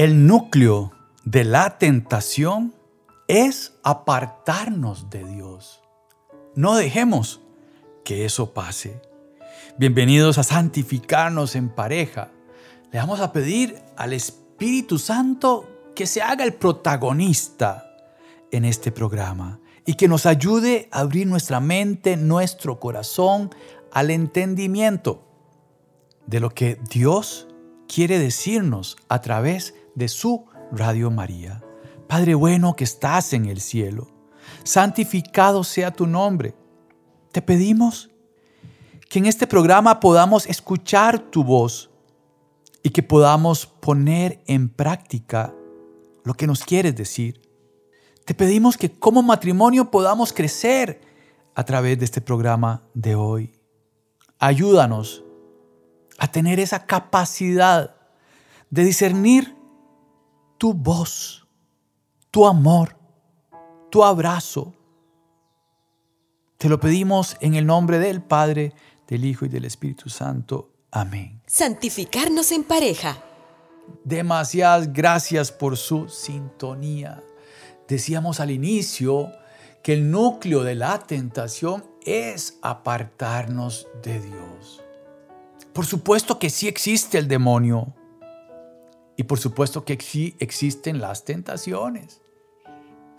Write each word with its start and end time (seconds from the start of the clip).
El 0.00 0.26
núcleo 0.26 0.92
de 1.24 1.44
la 1.44 1.76
tentación 1.76 2.72
es 3.28 3.74
apartarnos 3.82 5.10
de 5.10 5.24
Dios. 5.24 5.82
No 6.54 6.74
dejemos 6.74 7.42
que 8.02 8.24
eso 8.24 8.54
pase. 8.54 9.02
Bienvenidos 9.76 10.38
a 10.38 10.42
santificarnos 10.42 11.54
en 11.54 11.68
pareja. 11.68 12.30
Le 12.90 12.98
vamos 12.98 13.20
a 13.20 13.30
pedir 13.30 13.76
al 13.98 14.14
Espíritu 14.14 14.98
Santo 14.98 15.68
que 15.94 16.06
se 16.06 16.22
haga 16.22 16.44
el 16.44 16.54
protagonista 16.54 17.94
en 18.50 18.64
este 18.64 18.92
programa 18.92 19.60
y 19.84 19.96
que 19.96 20.08
nos 20.08 20.24
ayude 20.24 20.88
a 20.92 21.00
abrir 21.00 21.26
nuestra 21.26 21.60
mente, 21.60 22.16
nuestro 22.16 22.80
corazón 22.80 23.54
al 23.92 24.10
entendimiento 24.10 25.28
de 26.26 26.40
lo 26.40 26.48
que 26.48 26.80
Dios 26.88 27.48
quiere 27.86 28.18
decirnos 28.18 28.96
a 29.10 29.20
través 29.20 29.74
de 29.94 30.08
su 30.08 30.46
Radio 30.72 31.10
María. 31.10 31.62
Padre 32.08 32.34
bueno 32.34 32.74
que 32.74 32.84
estás 32.84 33.32
en 33.32 33.46
el 33.46 33.60
cielo, 33.60 34.08
santificado 34.64 35.64
sea 35.64 35.92
tu 35.92 36.06
nombre. 36.06 36.54
Te 37.32 37.42
pedimos 37.42 38.10
que 39.08 39.18
en 39.18 39.26
este 39.26 39.46
programa 39.46 40.00
podamos 40.00 40.46
escuchar 40.46 41.18
tu 41.18 41.44
voz 41.44 41.90
y 42.82 42.90
que 42.90 43.02
podamos 43.02 43.66
poner 43.66 44.42
en 44.46 44.68
práctica 44.68 45.54
lo 46.24 46.34
que 46.34 46.46
nos 46.46 46.64
quieres 46.64 46.96
decir. 46.96 47.40
Te 48.24 48.34
pedimos 48.34 48.76
que 48.76 48.90
como 48.90 49.22
matrimonio 49.22 49.90
podamos 49.90 50.32
crecer 50.32 51.00
a 51.54 51.64
través 51.64 51.98
de 51.98 52.04
este 52.04 52.20
programa 52.20 52.82
de 52.94 53.14
hoy. 53.14 53.52
Ayúdanos 54.38 55.24
a 56.18 56.30
tener 56.30 56.60
esa 56.60 56.86
capacidad 56.86 57.96
de 58.70 58.84
discernir 58.84 59.56
tu 60.60 60.74
voz, 60.74 61.46
tu 62.30 62.46
amor, 62.46 62.94
tu 63.90 64.04
abrazo. 64.04 64.74
Te 66.58 66.68
lo 66.68 66.78
pedimos 66.78 67.38
en 67.40 67.54
el 67.54 67.64
nombre 67.64 67.98
del 67.98 68.20
Padre, 68.20 68.74
del 69.08 69.24
Hijo 69.24 69.46
y 69.46 69.48
del 69.48 69.64
Espíritu 69.64 70.10
Santo. 70.10 70.70
Amén. 70.90 71.40
Santificarnos 71.46 72.52
en 72.52 72.64
pareja. 72.64 73.16
Demasiadas 74.04 74.92
gracias 74.92 75.50
por 75.50 75.78
su 75.78 76.10
sintonía. 76.10 77.24
Decíamos 77.88 78.38
al 78.38 78.50
inicio 78.50 79.32
que 79.82 79.94
el 79.94 80.10
núcleo 80.10 80.62
de 80.62 80.74
la 80.74 80.98
tentación 80.98 81.86
es 82.04 82.58
apartarnos 82.60 83.88
de 84.02 84.20
Dios. 84.20 84.82
Por 85.72 85.86
supuesto 85.86 86.38
que 86.38 86.50
sí 86.50 86.68
existe 86.68 87.16
el 87.16 87.28
demonio. 87.28 87.94
Y 89.20 89.24
por 89.24 89.38
supuesto 89.38 89.84
que 89.84 89.98
sí 90.00 90.34
existen 90.38 90.98
las 90.98 91.26
tentaciones. 91.26 92.22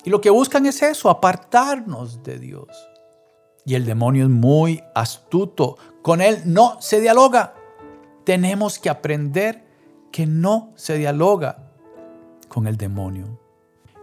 Y 0.04 0.10
lo 0.10 0.20
que 0.20 0.32
buscan 0.32 0.66
es 0.66 0.82
eso, 0.82 1.12
apartarnos 1.12 2.24
de 2.24 2.40
Dios. 2.40 2.70
Y 3.68 3.76
el 3.76 3.86
demonio 3.86 4.24
es 4.24 4.32
muy 4.32 4.82
astuto. 4.96 5.78
Con 6.02 6.22
él 6.22 6.42
no 6.46 6.82
se 6.82 7.02
dialoga. 7.02 7.54
Tenemos 8.24 8.80
que 8.80 8.90
aprender 8.90 9.64
que 10.12 10.26
no 10.26 10.74
se 10.76 10.98
dialoga 10.98 11.72
con 12.48 12.66
el 12.66 12.78
demonio. 12.78 13.40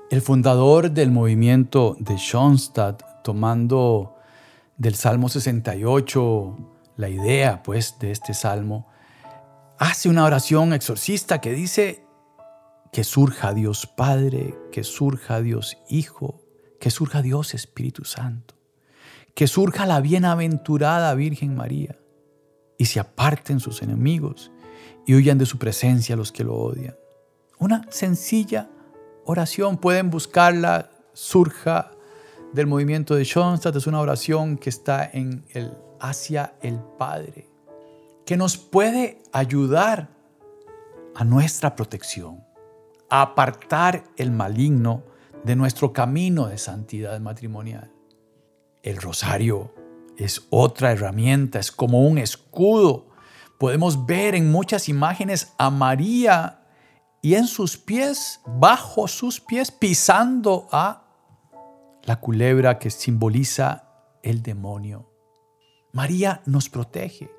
El 0.09 0.23
fundador 0.23 0.93
del 0.93 1.11
movimiento 1.11 1.97
de 1.99 2.17
Schoenstatt, 2.17 3.03
tomando 3.25 4.15
del 4.77 4.95
Salmo 4.95 5.29
68 5.29 6.57
la 6.95 7.09
idea 7.09 7.61
pues 7.65 7.99
de 7.99 8.13
este 8.13 8.35
salmo, 8.35 8.87
hace 9.79 10.09
una 10.09 10.25
oración 10.25 10.73
exorcista 10.73 11.41
que 11.41 11.53
dice 11.53 12.05
que 12.93 13.05
surja 13.05 13.55
Dios 13.55 13.87
Padre, 13.87 14.55
que 14.73 14.83
surja 14.83 15.41
Dios 15.41 15.79
Hijo, 15.89 16.43
que 16.81 16.91
surja 16.91 17.23
Dios 17.23 17.55
Espíritu 17.55 18.05
Santo, 18.05 18.55
que 19.35 19.47
surja 19.47 19.87
la 19.87 20.01
bienaventurada 20.01 21.15
Virgen 21.15 21.55
María 21.55 21.99
y 22.77 22.87
se 22.87 23.01
aparten 23.01 23.61
sus 23.61 23.83
enemigos 23.83 24.51
y 25.07 25.15
huyan 25.15 25.39
de 25.39 25.47
su 25.47 25.59
presencia 25.59 26.17
los 26.17 26.33
que 26.33 26.45
lo 26.45 26.57
odian. 26.57 26.97
Una 27.59 27.87
sencilla 27.91 28.69
oración, 29.25 29.77
pueden 29.79 30.11
buscarla, 30.11 30.91
surja 31.13 31.93
del 32.53 32.67
movimiento 32.67 33.15
de 33.15 33.25
Schoenstatt, 33.25 33.77
es 33.77 33.87
una 33.87 34.01
oración 34.01 34.57
que 34.57 34.71
está 34.71 35.09
en 35.13 35.45
el 35.51 35.77
hacia 36.01 36.55
el 36.63 36.79
Padre 36.97 37.58
que 38.29 38.37
nos 38.37 38.59
puede 38.59 39.23
ayudar 39.33 40.11
a 41.15 41.25
nuestra 41.25 41.75
protección, 41.75 42.45
a 43.09 43.23
apartar 43.23 44.05
el 44.19 44.33
maligno 44.33 45.03
de 45.45 45.57
nuestro 45.57 45.95
camino 45.95 46.47
de 46.47 46.59
santidad 46.59 47.19
matrimonial. 47.21 47.91
El 48.83 48.99
rosario 48.99 49.73
es 50.19 50.47
otra 50.51 50.93
herramienta, 50.93 51.59
es 51.59 51.73
como 51.73 52.07
un 52.07 52.19
escudo. 52.19 53.09
Podemos 53.59 54.05
ver 54.05 54.35
en 54.35 54.53
muchas 54.53 54.91
imágenes 54.91 55.55
a 55.57 55.71
María 55.71 56.67
y 57.23 57.33
en 57.33 57.47
sus 57.47 57.79
pies, 57.79 58.43
bajo 58.45 59.09
sus 59.09 59.41
pies, 59.41 59.71
pisando 59.71 60.69
a 60.71 61.07
la 62.03 62.21
culebra 62.21 62.79
que 62.79 62.91
simboliza 62.91 63.89
el 64.23 64.43
demonio. 64.43 65.11
María 65.95 66.43
nos 66.45 66.69
protege 66.69 67.38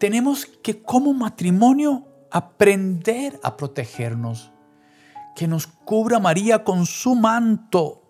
tenemos 0.00 0.46
que 0.46 0.82
como 0.82 1.12
matrimonio 1.12 2.06
aprender 2.30 3.38
a 3.42 3.58
protegernos, 3.58 4.50
que 5.36 5.46
nos 5.46 5.66
cubra 5.66 6.18
María 6.18 6.64
con 6.64 6.86
su 6.86 7.14
manto 7.14 8.02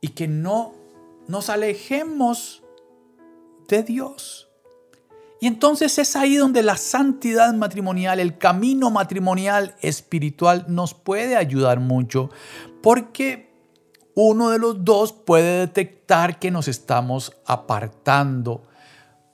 y 0.00 0.08
que 0.08 0.26
no 0.26 0.72
nos 1.28 1.48
alejemos 1.48 2.64
de 3.68 3.84
Dios. 3.84 4.48
Y 5.40 5.46
entonces 5.46 6.00
es 6.00 6.16
ahí 6.16 6.34
donde 6.34 6.64
la 6.64 6.76
santidad 6.76 7.54
matrimonial, 7.54 8.18
el 8.18 8.36
camino 8.36 8.90
matrimonial 8.90 9.76
espiritual 9.82 10.64
nos 10.66 10.94
puede 10.94 11.36
ayudar 11.36 11.78
mucho, 11.78 12.30
porque 12.82 13.54
uno 14.16 14.50
de 14.50 14.58
los 14.58 14.84
dos 14.84 15.12
puede 15.12 15.60
detectar 15.60 16.40
que 16.40 16.50
nos 16.50 16.66
estamos 16.66 17.36
apartando 17.46 18.64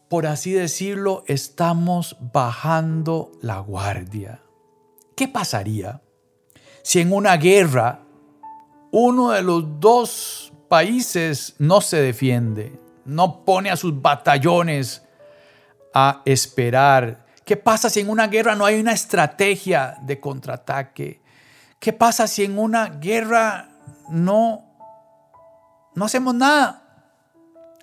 por 0.08 0.26
así 0.26 0.52
decirlo, 0.52 1.24
estamos 1.26 2.16
bajando 2.32 3.32
la 3.40 3.58
guardia. 3.58 4.42
¿Qué 5.16 5.26
pasaría 5.26 6.00
si 6.82 7.00
en 7.00 7.12
una 7.12 7.36
guerra 7.36 8.00
uno 8.92 9.32
de 9.32 9.42
los 9.42 9.80
dos 9.80 10.52
países 10.68 11.54
no 11.58 11.80
se 11.80 12.00
defiende, 12.00 12.78
no 13.04 13.44
pone 13.44 13.70
a 13.70 13.76
sus 13.76 14.00
batallones 14.00 15.02
a 15.92 16.22
esperar? 16.24 17.26
¿Qué 17.44 17.56
pasa 17.56 17.90
si 17.90 18.00
en 18.00 18.10
una 18.10 18.28
guerra 18.28 18.54
no 18.54 18.64
hay 18.64 18.78
una 18.78 18.92
estrategia 18.92 19.96
de 20.02 20.20
contraataque? 20.20 21.20
¿Qué 21.80 21.92
pasa 21.92 22.26
si 22.26 22.44
en 22.44 22.58
una 22.58 22.88
guerra 22.88 23.70
no 24.08 24.62
no 25.94 26.04
hacemos 26.04 26.34
nada? 26.34 26.82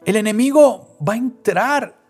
El 0.06 0.15
enemigo 0.15 0.98
va 1.06 1.13
a 1.13 1.18
entrar 1.18 2.02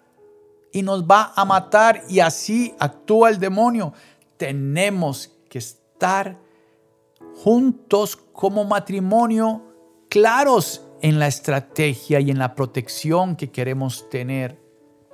y 0.73 0.81
nos 0.81 1.03
va 1.05 1.31
a 1.35 1.45
matar 1.45 2.03
y 2.09 2.19
así 2.19 2.75
actúa 2.79 3.29
el 3.29 3.39
demonio. 3.39 3.93
Tenemos 4.37 5.31
que 5.47 5.59
estar 5.59 6.37
juntos 7.35 8.17
como 8.17 8.65
matrimonio, 8.65 9.61
claros 10.09 10.81
en 11.01 11.19
la 11.19 11.27
estrategia 11.27 12.19
y 12.19 12.31
en 12.31 12.39
la 12.39 12.55
protección 12.55 13.35
que 13.35 13.51
queremos 13.51 14.09
tener 14.09 14.59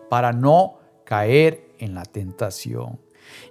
para 0.10 0.32
no 0.32 0.80
caer 1.04 1.76
en 1.78 1.94
la 1.94 2.04
tentación. 2.04 3.00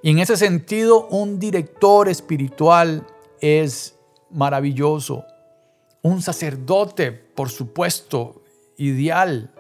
Y 0.03 0.11
en 0.11 0.19
ese 0.19 0.37
sentido, 0.37 1.07
un 1.09 1.39
director 1.39 2.09
espiritual 2.09 3.07
es 3.41 3.97
maravilloso. 4.31 5.25
Un 6.03 6.23
sacerdote, 6.23 7.13
por 7.13 7.51
supuesto, 7.51 8.43
ideal 8.77 9.53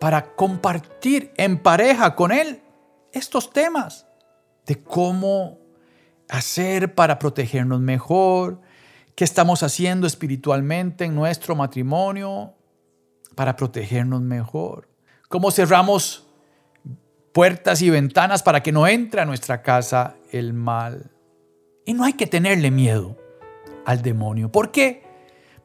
para 0.00 0.34
compartir 0.34 1.30
en 1.36 1.58
pareja 1.58 2.16
con 2.16 2.32
Él 2.32 2.62
estos 3.12 3.52
temas 3.52 4.06
de 4.66 4.82
cómo 4.82 5.58
hacer 6.28 6.94
para 6.94 7.18
protegernos 7.18 7.80
mejor, 7.80 8.60
qué 9.14 9.24
estamos 9.24 9.62
haciendo 9.62 10.06
espiritualmente 10.06 11.04
en 11.04 11.14
nuestro 11.14 11.54
matrimonio 11.54 12.54
para 13.34 13.56
protegernos 13.56 14.22
mejor, 14.22 14.88
cómo 15.28 15.50
cerramos 15.50 16.26
puertas 17.32 17.82
y 17.82 17.90
ventanas 17.90 18.42
para 18.42 18.62
que 18.62 18.72
no 18.72 18.86
entre 18.88 19.20
a 19.20 19.26
nuestra 19.26 19.60
casa 19.60 20.16
el 20.32 20.54
mal. 20.54 21.10
Y 21.84 21.92
no 21.92 22.04
hay 22.04 22.14
que 22.14 22.26
tenerle 22.26 22.70
miedo 22.70 23.18
al 23.84 24.00
demonio. 24.00 24.50
¿Por 24.50 24.70
qué? 24.70 25.02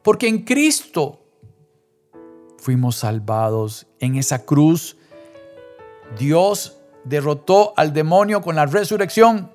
Porque 0.02 0.28
en 0.28 0.44
Cristo 0.44 1.25
fuimos 2.58 2.96
salvados. 2.96 3.86
En 4.00 4.16
esa 4.16 4.44
cruz 4.44 4.96
Dios 6.18 6.78
derrotó 7.04 7.72
al 7.76 7.92
demonio 7.92 8.40
con 8.42 8.56
la 8.56 8.66
resurrección. 8.66 9.50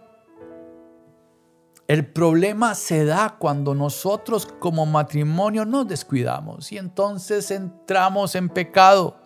El 1.87 2.07
problema 2.07 2.73
se 2.75 3.03
da 3.03 3.35
cuando 3.37 3.75
nosotros 3.75 4.45
como 4.45 4.85
matrimonio 4.85 5.65
nos 5.65 5.87
descuidamos 5.87 6.71
y 6.71 6.77
entonces 6.77 7.51
entramos 7.51 8.35
en 8.35 8.47
pecado 8.47 9.17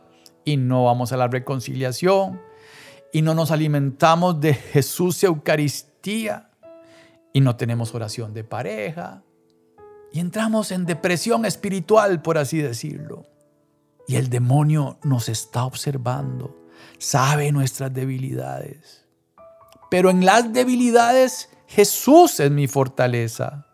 y 0.44 0.57
no 0.57 0.86
vamos 0.86 1.12
a 1.12 1.18
la 1.18 1.27
reconciliación 1.27 2.42
y 3.13 3.22
no 3.22 3.36
nos 3.36 3.51
alimentamos 3.51 4.39
de 4.42 4.56
Jesús 4.56 5.24
Eucaristía 5.24 6.50
y 7.33 7.42
no 7.42 7.56
tenemos 7.56 7.94
oración 7.94 8.33
de 8.33 8.44
pareja 8.44 9.22
y 10.12 10.19
entramos 10.19 10.72
en 10.72 10.86
depresión 10.86 11.45
espiritual, 11.45 12.22
por 12.22 12.38
así 12.38 12.60
decirlo. 12.60 13.25
Y 14.07 14.16
el 14.16 14.30
demonio 14.30 14.98
nos 15.04 15.30
está 15.30 15.66
observando, 15.66 16.56
sabe 16.98 17.52
nuestras 17.52 17.94
debilidades. 17.94 19.06
Pero 19.90 20.10
en 20.10 20.25
las 20.25 20.52
debilidades 20.54 21.50
Jesús 21.68 22.40
es 22.40 22.52
mi 22.52 22.68
fortaleza. 22.68 23.66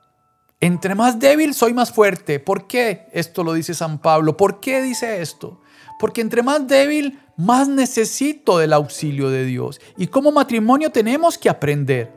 Entre 0.60 0.94
más 0.94 1.19
débil 1.19 1.54
soy 1.54 1.74
más 1.74 1.92
fuerte. 1.92 2.39
¿Por 2.39 2.68
qué? 2.68 3.07
Esto 3.12 3.44
lo 3.44 3.54
dice 3.54 3.74
San 3.74 4.00
Pablo. 4.00 4.38
¿Por 4.38 4.60
qué 4.60 4.81
dice 4.81 5.22
esto? 5.22 5.62
Porque 6.00 6.22
entre 6.22 6.44
más 6.44 6.68
débil, 6.68 7.19
más 7.36 7.68
necesito 7.68 8.60
del 8.60 8.74
auxilio 8.74 9.30
de 9.30 9.45
Dios. 9.45 9.81
Y 9.98 10.07
como 10.07 10.31
matrimonio 10.31 10.92
tenemos 10.92 11.38
que 11.38 11.50
aprender 11.50 12.13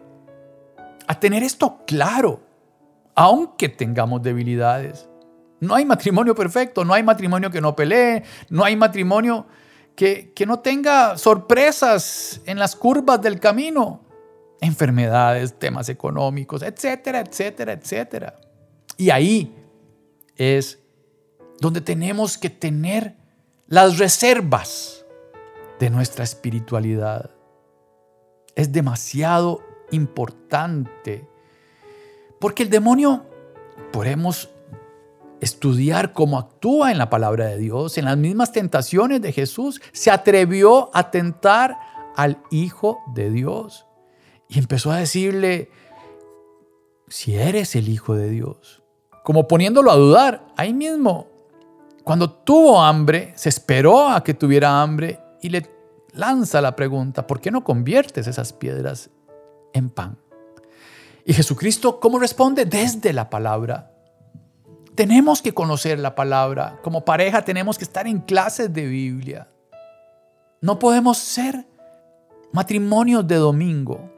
a 1.07 1.19
tener 1.19 1.43
esto 1.43 1.83
claro, 1.87 2.43
aunque 3.15 3.69
tengamos 3.69 4.23
debilidades. 4.23 5.09
No 5.61 5.75
hay 5.75 5.85
matrimonio 5.85 6.35
perfecto, 6.35 6.85
no 6.85 6.95
hay 6.95 7.03
matrimonio 7.03 7.51
que 7.51 7.61
no 7.61 7.75
pelee, 7.75 8.23
no 8.51 8.65
hay 8.65 8.77
matrimonio 8.77 9.47
que, 9.95 10.33
que 10.35 10.47
no 10.47 10.61
tenga 10.61 11.17
sorpresas 11.17 12.41
en 12.47 12.59
las 12.59 12.77
curvas 12.77 13.21
del 13.23 13.41
camino 13.41 14.05
enfermedades, 14.65 15.59
temas 15.59 15.89
económicos, 15.89 16.63
etcétera, 16.63 17.21
etcétera, 17.21 17.73
etcétera. 17.73 18.37
Y 18.97 19.11
ahí 19.11 19.55
es 20.37 20.79
donde 21.61 21.81
tenemos 21.81 22.39
que 22.39 22.51
tener 22.51 23.17
las 23.67 23.99
reservas 23.99 25.05
de 25.79 25.91
nuestra 25.91 26.25
espiritualidad. 26.25 27.31
Es 28.55 28.73
demasiado 28.73 29.63
importante 29.91 31.29
porque 32.41 32.63
el 32.63 32.71
demonio 32.71 33.27
podemos 33.93 34.51
estudiar 35.45 36.13
cómo 36.13 36.39
actúa 36.39 36.91
en 36.91 36.99
la 36.99 37.11
palabra 37.11 37.47
de 37.47 37.59
Dios, 37.59 37.99
en 37.99 38.07
las 38.07 38.17
mismas 38.17 38.53
tentaciones 38.53 39.23
de 39.23 39.33
Jesús, 39.33 39.81
se 39.93 40.11
atrevió 40.11 40.91
a 40.95 41.11
tentar 41.11 41.79
al 42.17 42.39
Hijo 42.51 43.01
de 43.15 43.31
Dios. 43.31 43.87
Y 44.49 44.59
empezó 44.59 44.91
a 44.91 44.97
decirle, 44.97 45.71
si 47.09 47.37
eres 47.37 47.77
el 47.77 47.89
Hijo 47.89 48.15
de 48.15 48.31
Dios, 48.31 48.83
como 49.23 49.47
poniéndolo 49.49 49.91
a 49.91 49.97
dudar, 49.97 50.47
ahí 50.57 50.73
mismo, 50.73 51.29
cuando 52.03 52.31
tuvo 52.31 52.83
hambre, 52.83 53.33
se 53.37 53.49
esperó 53.49 54.09
a 54.09 54.23
que 54.23 54.35
tuviera 54.35 54.83
hambre 54.83 55.21
y 55.41 55.49
le 55.49 55.71
lanza 56.13 56.61
la 56.61 56.77
pregunta, 56.77 57.27
¿por 57.27 57.41
qué 57.41 57.51
no 57.51 57.65
conviertes 57.65 58.27
esas 58.27 58.53
piedras 58.53 59.11
en 59.73 59.91
pan? 59.91 60.19
Y 61.25 61.33
Jesucristo, 61.33 62.01
¿cómo 62.01 62.19
responde? 62.19 62.67
Desde 62.67 63.13
la 63.13 63.31
palabra. 63.31 63.94
Tenemos 64.95 65.43
que 65.43 65.53
conocer 65.53 65.99
la 65.99 66.15
palabra. 66.15 66.79
Como 66.83 67.05
pareja 67.05 67.43
tenemos 67.43 67.79
que 67.79 67.85
estar 67.85 68.07
en 68.07 68.21
clases 68.21 68.73
de 68.73 68.87
Biblia. 68.87 69.49
No 70.61 70.79
podemos 70.79 71.19
ser 71.19 71.67
matrimonios 72.53 73.27
de 73.27 73.37
domingo 73.37 74.15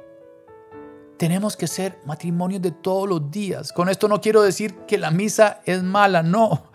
tenemos 1.17 1.56
que 1.56 1.67
ser 1.67 1.99
matrimonios 2.05 2.62
de 2.62 2.70
todos 2.70 3.08
los 3.08 3.31
días. 3.31 3.73
Con 3.73 3.88
esto 3.88 4.08
no 4.08 4.20
quiero 4.20 4.43
decir 4.43 4.75
que 4.87 4.99
la 4.99 5.11
misa 5.11 5.61
es 5.64 5.82
mala, 5.82 6.23
no. 6.23 6.70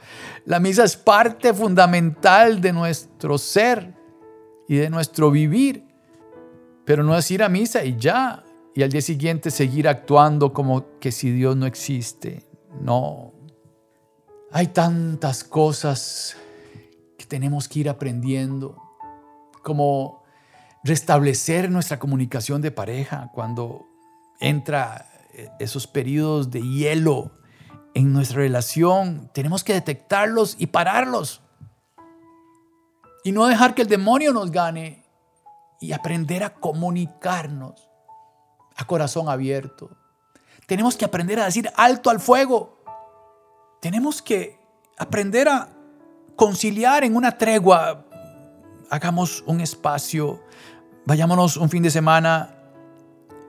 La 0.45 0.59
misa 0.59 0.83
es 0.83 0.97
parte 0.97 1.53
fundamental 1.53 2.61
de 2.61 2.73
nuestro 2.73 3.37
ser 3.37 3.93
y 4.67 4.75
de 4.77 4.89
nuestro 4.89 5.29
vivir. 5.29 5.85
Pero 6.85 7.03
no 7.03 7.15
es 7.15 7.29
ir 7.29 7.43
a 7.43 7.49
misa 7.49 7.83
y 7.83 7.95
ya, 7.97 8.43
y 8.73 8.81
al 8.81 8.91
día 8.91 9.01
siguiente 9.01 9.51
seguir 9.51 9.87
actuando 9.87 10.51
como 10.51 10.99
que 10.99 11.11
si 11.11 11.31
Dios 11.31 11.55
no 11.55 11.67
existe. 11.67 12.47
No. 12.81 13.30
Hay 14.53 14.67
tantas 14.67 15.43
cosas 15.43 16.35
que 17.17 17.25
tenemos 17.25 17.69
que 17.69 17.79
ir 17.79 17.89
aprendiendo, 17.89 18.75
como 19.63 20.23
restablecer 20.83 21.69
nuestra 21.69 21.99
comunicación 21.99 22.61
de 22.61 22.71
pareja 22.71 23.29
cuando 23.33 23.85
entra 24.39 25.07
eh, 25.33 25.49
esos 25.59 25.87
periodos 25.87 26.51
de 26.51 26.61
hielo 26.61 27.31
en 27.93 28.11
nuestra 28.11 28.39
relación, 28.39 29.29
tenemos 29.33 29.63
que 29.63 29.73
detectarlos 29.73 30.55
y 30.57 30.67
pararlos. 30.67 31.41
Y 33.23 33.31
no 33.31 33.45
dejar 33.45 33.75
que 33.75 33.83
el 33.83 33.87
demonio 33.87 34.33
nos 34.33 34.51
gane 34.51 35.05
y 35.79 35.93
aprender 35.93 36.43
a 36.43 36.53
comunicarnos 36.53 37.89
a 38.75 38.85
corazón 38.85 39.29
abierto. 39.29 39.91
Tenemos 40.65 40.95
que 40.95 41.05
aprender 41.05 41.39
a 41.39 41.45
decir 41.45 41.69
alto 41.75 42.09
al 42.09 42.19
fuego. 42.19 42.80
Tenemos 43.81 44.21
que 44.21 44.59
aprender 44.95 45.49
a 45.49 45.67
conciliar 46.35 47.03
en 47.03 47.15
una 47.15 47.35
tregua. 47.35 48.05
Hagamos 48.91 49.43
un 49.47 49.59
espacio, 49.59 50.39
vayámonos 51.07 51.57
un 51.57 51.67
fin 51.67 51.81
de 51.81 51.89
semana 51.89 52.55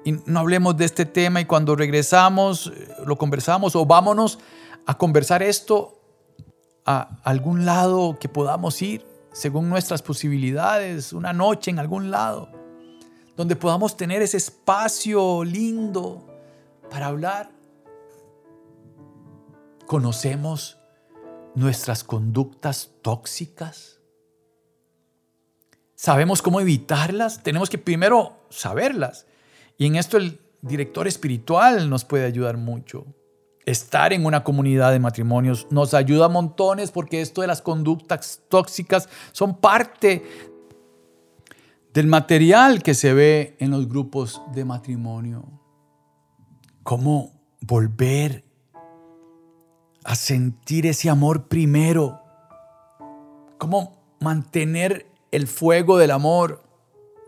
y 0.07 0.13
no 0.25 0.41
hablemos 0.41 0.75
de 0.79 0.87
este 0.87 1.05
tema 1.05 1.43
y 1.43 1.45
cuando 1.45 1.77
regresamos 1.77 2.73
eh, 2.75 2.89
lo 3.05 3.19
conversamos 3.19 3.77
o 3.77 3.85
vámonos 3.85 4.39
a 4.87 4.97
conversar 4.97 5.43
esto 5.43 6.01
a 6.87 7.21
algún 7.25 7.67
lado 7.67 8.19
que 8.19 8.31
podamos 8.31 8.81
ir 8.81 9.05
según 9.33 9.69
nuestras 9.69 10.01
posibilidades, 10.01 11.13
una 11.13 11.35
noche 11.35 11.71
en 11.71 11.79
algún 11.79 12.11
lado, 12.11 12.49
donde 13.37 13.55
podamos 13.55 13.99
tener 13.99 14.23
ese 14.23 14.39
espacio 14.39 15.45
lindo 15.45 16.27
para 16.91 17.09
hablar. 17.09 17.62
¿Conocemos 19.87 20.79
nuestras 21.55 22.05
conductas 22.05 22.91
tóxicas? 23.03 24.01
¿Sabemos 25.95 26.43
cómo 26.43 26.61
evitarlas? 26.61 27.43
Tenemos 27.43 27.71
que 27.71 27.79
primero 27.79 28.45
saberlas 28.51 29.27
y 29.79 29.87
en 29.87 29.97
esto 29.97 30.17
el 30.17 30.41
director 30.61 31.07
espiritual 31.07 31.91
nos 31.91 32.05
puede 32.05 32.25
ayudar 32.25 32.57
mucho. 32.57 33.07
Estar 33.67 34.13
en 34.13 34.25
una 34.25 34.43
comunidad 34.43 34.91
de 34.91 34.99
matrimonios 34.99 35.69
nos 35.71 35.95
ayuda 35.95 36.27
a 36.27 36.29
montones 36.29 36.91
porque 36.91 37.21
esto 37.21 37.41
de 37.41 37.47
las 37.47 37.63
conductas 37.63 38.43
tóxicas 38.49 39.09
son 39.33 39.61
parte 39.61 40.25
del 41.93 42.07
material 42.07 42.83
que 42.83 42.95
se 42.95 43.13
ve 43.13 43.57
en 43.61 43.71
los 43.71 43.89
grupos 43.89 44.41
de 44.55 44.65
matrimonio. 44.65 45.45
Cómo 46.83 47.41
volver 47.61 48.45
a 50.05 50.15
sentir 50.15 50.87
ese 50.87 51.11
amor 51.11 51.49
primero. 51.49 52.21
Cómo 53.59 53.97
mantener 54.21 55.07
el 55.31 55.47
fuego 55.47 55.99
del 55.99 56.11
amor. 56.11 56.63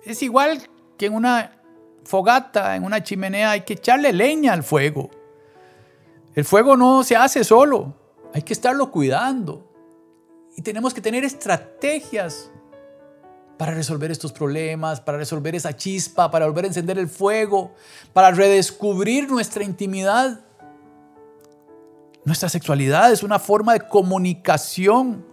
Es 0.05 0.23
igual 0.23 0.69
que 0.99 1.07
en 1.07 1.15
una 1.15 1.61
fogata, 2.05 2.77
en 2.77 2.85
una 2.85 3.03
chimenea, 3.03 3.53
hay 3.53 3.63
que 3.63 3.75
echarle 3.75 4.13
leña 4.13 4.53
al 4.53 4.63
fuego. 4.63 5.11
El 6.35 6.45
fuego 6.45 6.77
no 6.77 7.05
se 7.05 7.17
hace 7.17 7.45
solo, 7.45 7.95
hay 8.33 8.43
que 8.43 8.53
estarlo 8.53 8.91
cuidando. 8.91 9.71
Y 10.57 10.63
tenemos 10.63 10.93
que 10.95 11.01
tener 11.01 11.25
estrategias 11.25 12.51
para 13.57 13.73
resolver 13.73 14.11
estos 14.11 14.33
problemas, 14.33 15.01
para 15.01 15.19
resolver 15.19 15.55
esa 15.55 15.77
chispa, 15.77 16.31
para 16.31 16.47
volver 16.47 16.65
a 16.65 16.69
encender 16.69 16.99
el 16.99 17.09
fuego, 17.09 17.73
para 18.13 18.31
redescubrir 18.31 19.31
nuestra 19.31 19.65
intimidad. 19.65 20.41
Nuestra 22.25 22.49
sexualidad 22.49 23.13
es 23.13 23.23
una 23.23 23.39
forma 23.39 23.75
de 23.75 23.81
comunicación 23.81 25.27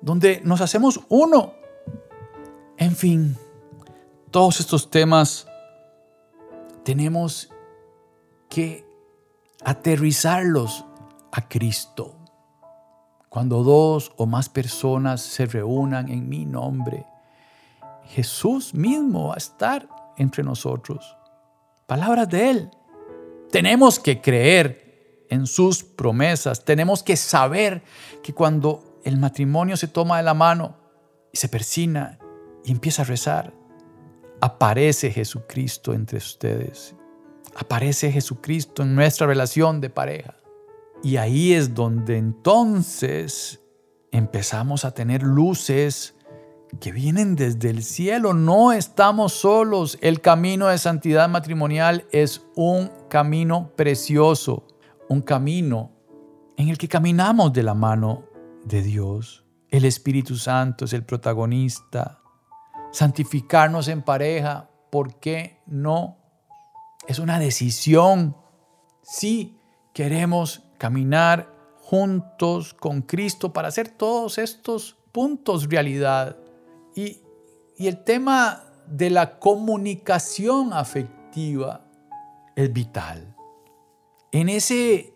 donde 0.00 0.40
nos 0.44 0.60
hacemos 0.60 1.00
uno. 1.08 1.54
En 2.76 2.94
fin, 2.94 3.36
todos 4.30 4.60
estos 4.60 4.90
temas 4.90 5.48
tenemos 6.84 7.50
que 8.48 8.86
aterrizarlos 9.64 10.84
a 11.32 11.48
Cristo. 11.48 12.14
Cuando 13.28 13.64
dos 13.64 14.12
o 14.16 14.26
más 14.26 14.48
personas 14.48 15.20
se 15.20 15.46
reúnan 15.46 16.08
en 16.08 16.28
mi 16.28 16.46
nombre, 16.46 17.06
Jesús 18.04 18.72
mismo 18.72 19.28
va 19.28 19.34
a 19.34 19.38
estar 19.38 19.88
entre 20.16 20.44
nosotros. 20.44 21.16
Palabras 21.86 22.28
de 22.28 22.50
Él. 22.50 22.70
Tenemos 23.50 23.98
que 23.98 24.20
creer 24.20 24.85
en 25.28 25.46
sus 25.46 25.82
promesas. 25.82 26.64
Tenemos 26.64 27.02
que 27.02 27.16
saber 27.16 27.82
que 28.22 28.32
cuando 28.32 29.00
el 29.04 29.18
matrimonio 29.18 29.76
se 29.76 29.88
toma 29.88 30.18
de 30.18 30.22
la 30.22 30.34
mano 30.34 30.76
y 31.32 31.38
se 31.38 31.48
persina 31.48 32.18
y 32.64 32.72
empieza 32.72 33.02
a 33.02 33.04
rezar, 33.04 33.54
aparece 34.40 35.10
Jesucristo 35.10 35.92
entre 35.92 36.18
ustedes. 36.18 36.94
Aparece 37.56 38.12
Jesucristo 38.12 38.82
en 38.82 38.94
nuestra 38.94 39.26
relación 39.26 39.80
de 39.80 39.90
pareja. 39.90 40.36
Y 41.02 41.16
ahí 41.16 41.52
es 41.52 41.74
donde 41.74 42.18
entonces 42.18 43.60
empezamos 44.10 44.84
a 44.84 44.92
tener 44.92 45.22
luces 45.22 46.14
que 46.80 46.92
vienen 46.92 47.36
desde 47.36 47.70
el 47.70 47.82
cielo. 47.82 48.34
No 48.34 48.72
estamos 48.72 49.32
solos. 49.32 49.98
El 50.00 50.20
camino 50.20 50.68
de 50.68 50.78
santidad 50.78 51.28
matrimonial 51.28 52.06
es 52.10 52.42
un 52.54 52.90
camino 53.08 53.72
precioso, 53.76 54.66
un 55.08 55.22
camino 55.22 55.92
en 56.56 56.68
el 56.68 56.78
que 56.78 56.88
caminamos 56.88 57.52
de 57.52 57.62
la 57.62 57.74
mano 57.74 58.24
de 58.64 58.82
Dios. 58.82 59.44
El 59.70 59.84
Espíritu 59.84 60.36
Santo 60.36 60.84
es 60.84 60.92
el 60.92 61.04
protagonista. 61.04 62.20
Santificarnos 62.92 63.88
en 63.88 64.02
pareja, 64.02 64.70
¿por 64.90 65.18
qué 65.20 65.60
no? 65.66 66.18
Es 67.06 67.18
una 67.18 67.38
decisión. 67.38 68.36
Si 69.02 69.58
queremos 69.92 70.62
caminar 70.78 71.56
juntos 71.86 72.74
con 72.74 73.02
Cristo 73.02 73.52
para 73.52 73.68
hacer 73.68 73.88
todos 73.88 74.38
estos 74.38 74.96
puntos 75.12 75.68
realidad. 75.70 76.36
Y, 76.96 77.22
el 77.78 78.02
tema 78.02 78.64
de 78.88 79.10
la 79.10 79.38
comunicación 79.38 80.72
afectiva 80.72 81.86
es 82.56 82.72
vital. 82.72 83.35
En 84.36 84.50
ese 84.50 85.14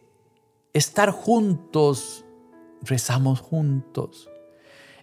estar 0.72 1.10
juntos, 1.10 2.24
rezamos 2.80 3.40
juntos. 3.40 4.30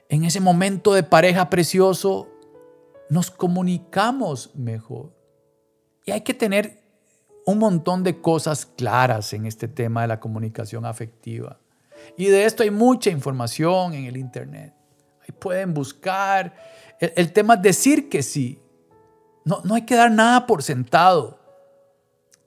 En 0.10 0.24
ese 0.24 0.40
momento 0.40 0.96
de 0.96 1.04
pareja 1.04 1.52
precioso, 1.52 2.28
nos 3.12 3.30
comunicamos 3.30 4.56
mejor. 4.56 5.16
Y 6.04 6.10
hay 6.10 6.22
que 6.22 6.34
tener 6.34 6.82
un 7.46 7.60
montón 7.60 8.04
de 8.04 8.20
cosas 8.20 8.66
claras 8.66 9.34
en 9.34 9.46
este 9.46 9.68
tema 9.68 10.02
de 10.02 10.08
la 10.08 10.20
comunicación 10.20 10.88
afectiva. 10.88 11.60
Y 12.18 12.26
de 12.26 12.46
esto 12.46 12.64
hay 12.64 12.72
mucha 12.72 13.12
información 13.12 13.94
en 13.94 14.06
el 14.06 14.18
Internet. 14.18 14.74
Ahí 15.22 15.36
pueden 15.38 15.76
buscar. 15.76 16.56
El, 17.00 17.32
tema 17.34 17.54
es 17.54 17.62
decir 17.62 18.10
que 18.10 18.24
sí. 18.24 18.60
No, 19.46 19.62
no 19.64 19.76
hay 19.76 19.84
que 19.84 19.94
dar 19.94 20.10
nada 20.10 20.48
por 20.48 20.64
sentado. 20.64 21.47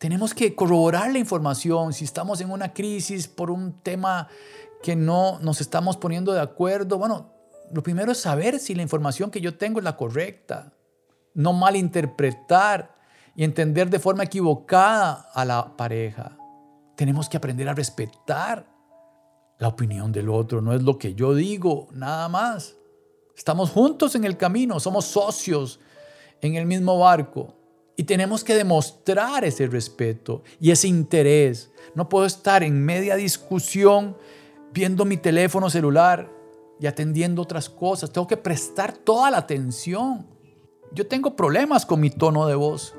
Tenemos 0.01 0.33
que 0.33 0.55
corroborar 0.55 1.13
la 1.13 1.19
información. 1.19 1.93
Si 1.93 2.07
estamos 2.07 2.41
en 2.41 2.51
una 2.51 2.73
crisis 2.73 3.29
por 3.29 3.51
un 3.51 3.83
tema 3.83 4.29
que 4.83 4.97
no 4.97 5.39
nos 5.41 5.61
estamos 5.61 5.99
poniendo 5.99 6.33
de 6.33 6.41
acuerdo, 6.41 6.97
bueno, 6.97 7.35
lo 7.71 7.83
primero 7.83 8.11
es 8.11 8.19
saber 8.19 8.59
si 8.61 8.75
la 8.75 8.81
información 8.81 9.31
que 9.31 9.43
yo 9.43 9.59
tengo 9.59 9.79
es 9.79 9.85
la 9.85 9.99
correcta. 9.99 10.73
No 11.35 11.53
malinterpretar 11.53 12.97
y 13.37 13.45
entender 13.45 13.91
de 13.91 13.99
forma 13.99 14.25
equivocada 14.25 15.29
a 15.35 15.45
la 15.45 15.77
pareja. 15.77 16.35
Tenemos 16.97 17.29
que 17.29 17.37
aprender 17.37 17.69
a 17.69 17.75
respetar 17.75 18.67
la 19.59 19.69
opinión 19.69 20.13
del 20.13 20.31
otro. 20.31 20.63
No 20.63 20.73
es 20.73 20.83
lo 20.83 20.97
que 20.97 21.15
yo 21.15 21.35
digo, 21.35 21.89
nada 21.93 22.27
más. 22.31 22.75
Estamos 23.37 23.69
juntos 23.69 24.15
en 24.15 24.25
el 24.25 24.39
camino, 24.39 24.81
somos 24.81 25.05
socios 25.05 25.79
en 26.41 26.55
el 26.55 26.65
mismo 26.65 26.99
barco. 26.99 27.60
Y 28.01 28.05
tenemos 28.05 28.43
que 28.43 28.55
demostrar 28.55 29.45
ese 29.45 29.67
respeto 29.67 30.43
y 30.59 30.71
ese 30.71 30.89
interés. 30.89 31.71
No 31.95 32.09
puedo 32.09 32.25
estar 32.25 32.63
en 32.63 32.83
media 32.83 33.15
discusión 33.15 34.17
viendo 34.73 35.05
mi 35.05 35.19
teléfono 35.19 35.69
celular 35.69 36.33
y 36.81 36.87
atendiendo 36.87 37.43
otras 37.43 37.69
cosas. 37.69 38.11
Tengo 38.11 38.27
que 38.27 38.39
prestar 38.39 38.97
toda 38.97 39.31
la 39.31 39.37
atención. 39.37 40.27
Yo 40.95 41.07
tengo 41.07 41.37
problemas 41.37 41.85
con 41.85 42.01
mi 42.01 42.09
tono 42.09 42.47
de 42.47 42.55
voz. 42.55 42.95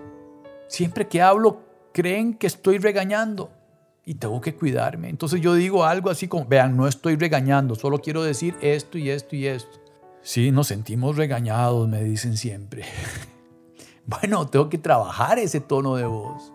Siempre 0.68 1.08
que 1.08 1.20
hablo, 1.20 1.64
creen 1.92 2.36
que 2.36 2.46
estoy 2.46 2.78
regañando 2.78 3.50
y 4.06 4.14
tengo 4.14 4.40
que 4.40 4.54
cuidarme. 4.54 5.10
Entonces 5.10 5.42
yo 5.42 5.56
digo 5.56 5.84
algo 5.84 6.12
así 6.12 6.28
como, 6.28 6.46
vean, 6.46 6.78
no 6.78 6.88
estoy 6.88 7.16
regañando, 7.16 7.74
solo 7.74 7.98
quiero 7.98 8.22
decir 8.22 8.54
esto 8.62 9.00
y 9.00 9.10
esto 9.10 9.36
y 9.36 9.48
esto. 9.48 9.80
Sí, 10.22 10.52
nos 10.52 10.68
sentimos 10.68 11.18
regañados, 11.18 11.90
me 11.90 12.04
dicen 12.04 12.38
siempre. 12.38 12.86
bueno, 14.06 14.48
tengo 14.48 14.70
que 14.70 14.78
trabajar 14.78 15.40
ese 15.40 15.60
tono 15.60 15.96
de 15.96 16.06
voz. 16.06 16.54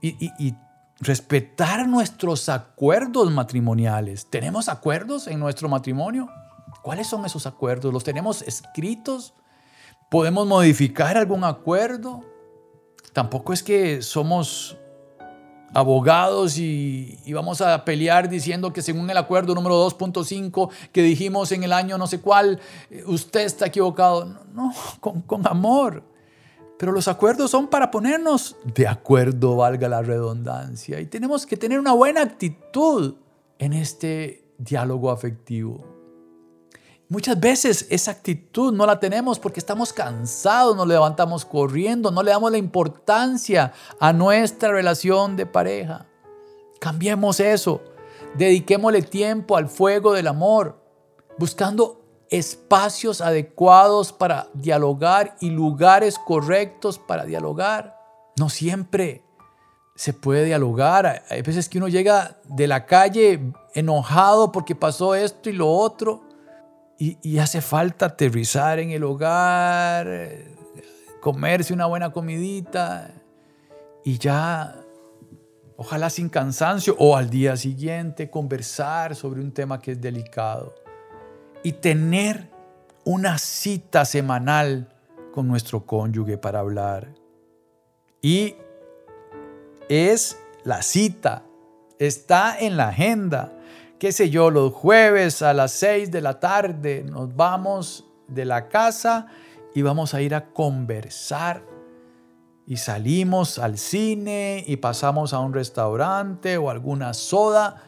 Y, 0.00 0.30
y 0.38 0.54
respetar 1.00 1.86
nuestros 1.88 2.48
acuerdos 2.48 3.30
matrimoniales. 3.30 4.26
¿Tenemos 4.26 4.68
acuerdos 4.68 5.26
en 5.26 5.38
nuestro 5.38 5.68
matrimonio? 5.68 6.28
¿Cuáles 6.82 7.06
son 7.06 7.24
esos 7.24 7.46
acuerdos? 7.46 7.92
¿Los 7.92 8.04
tenemos 8.04 8.42
escritos? 8.42 9.34
¿Podemos 10.10 10.46
modificar 10.46 11.16
algún 11.16 11.44
acuerdo? 11.44 12.24
Tampoco 13.12 13.52
es 13.52 13.62
que 13.62 14.02
somos 14.02 14.76
abogados 15.74 16.58
y, 16.58 17.18
vamos 17.32 17.60
a 17.60 17.84
pelear 17.84 18.28
diciendo 18.28 18.72
que 18.72 18.82
según 18.82 19.10
el 19.10 19.16
acuerdo 19.16 19.54
número 19.54 19.86
2.5 19.86 20.70
que 20.92 21.02
dijimos 21.02 21.52
en 21.52 21.64
el 21.64 21.72
año 21.72 21.98
no 21.98 22.06
sé 22.06 22.20
cuál, 22.20 22.60
eh, 22.90 23.02
usted 23.06 23.40
está 23.40 23.66
equivocado. 23.66 24.24
No, 24.52 24.72
con, 25.00 25.22
con 25.22 25.46
amor. 25.46 26.02
Pero 26.78 26.92
los 26.92 27.08
acuerdos 27.08 27.50
son 27.50 27.68
para 27.68 27.90
ponernos 27.90 28.56
de 28.74 28.86
acuerdo, 28.86 29.56
valga 29.56 29.88
la 29.88 30.02
redundancia. 30.02 31.00
Y 31.00 31.06
tenemos 31.06 31.46
que 31.46 31.56
tener 31.56 31.80
una 31.80 31.92
buena 31.92 32.22
actitud 32.22 33.14
en 33.58 33.72
este 33.72 34.44
diálogo 34.58 35.10
afectivo. 35.10 35.96
Muchas 37.08 37.38
veces 37.38 37.86
esa 37.88 38.10
actitud 38.10 38.72
no 38.72 38.84
la 38.84 38.98
tenemos 38.98 39.38
porque 39.38 39.60
estamos 39.60 39.92
cansados, 39.92 40.76
nos 40.76 40.88
levantamos 40.88 41.44
corriendo, 41.44 42.10
no 42.10 42.22
le 42.22 42.32
damos 42.32 42.50
la 42.50 42.58
importancia 42.58 43.72
a 44.00 44.12
nuestra 44.12 44.72
relación 44.72 45.36
de 45.36 45.46
pareja. 45.46 46.06
Cambiemos 46.80 47.38
eso. 47.38 47.80
Dediquémosle 48.36 49.02
tiempo 49.02 49.56
al 49.56 49.68
fuego 49.68 50.12
del 50.12 50.26
amor, 50.26 50.78
buscando 51.38 52.05
espacios 52.30 53.20
adecuados 53.20 54.12
para 54.12 54.48
dialogar 54.54 55.36
y 55.40 55.50
lugares 55.50 56.18
correctos 56.18 56.98
para 56.98 57.24
dialogar. 57.24 57.98
No 58.38 58.48
siempre 58.48 59.22
se 59.94 60.12
puede 60.12 60.44
dialogar. 60.44 61.24
Hay 61.28 61.42
veces 61.42 61.68
que 61.68 61.78
uno 61.78 61.88
llega 61.88 62.38
de 62.44 62.66
la 62.66 62.86
calle 62.86 63.52
enojado 63.74 64.52
porque 64.52 64.74
pasó 64.74 65.14
esto 65.14 65.50
y 65.50 65.52
lo 65.52 65.70
otro 65.70 66.22
y, 66.98 67.38
hace 67.38 67.60
falta 67.60 68.06
aterrizar 68.06 68.78
en 68.78 68.90
el 68.90 69.04
hogar, 69.04 70.08
comerse 71.20 71.74
una 71.74 71.84
buena 71.84 72.10
comidita 72.10 73.10
y 74.02 74.16
ya, 74.16 74.76
ojalá 75.76 76.08
sin 76.08 76.30
cansancio 76.30 76.96
o 76.98 77.14
al 77.14 77.28
día 77.28 77.54
siguiente, 77.58 78.30
conversar 78.30 79.14
sobre 79.14 79.42
un 79.42 79.52
tema 79.52 79.78
que 79.78 79.92
es 79.92 80.00
delicado 80.00 80.85
y 81.66 81.72
tener 81.72 82.48
una 83.04 83.38
cita 83.38 84.04
semanal 84.04 84.94
con 85.34 85.48
nuestro 85.48 85.84
cónyuge 85.84 86.38
para 86.38 86.60
hablar. 86.60 87.08
Y 88.22 88.54
es 89.88 90.38
la 90.62 90.82
cita, 90.82 91.42
está 91.98 92.58
en 92.58 92.76
la 92.76 92.88
agenda 92.88 93.52
qué 93.98 94.12
sé 94.12 94.30
yo, 94.30 94.50
los 94.50 94.72
jueves 94.72 95.42
a 95.42 95.54
las 95.54 95.72
6 95.72 96.10
de 96.10 96.20
la 96.20 96.38
tarde 96.38 97.04
nos 97.04 97.34
vamos 97.34 98.04
de 98.28 98.44
la 98.44 98.68
casa 98.68 99.26
y 99.74 99.82
vamos 99.82 100.14
a 100.14 100.20
ir 100.20 100.34
a 100.34 100.50
conversar. 100.50 101.62
Y 102.66 102.78
salimos 102.78 103.58
al 103.58 103.78
cine 103.78 104.64
y 104.66 104.76
pasamos 104.76 105.32
a 105.32 105.38
un 105.38 105.54
restaurante 105.54 106.58
o 106.58 106.68
alguna 106.68 107.14
soda 107.14 107.82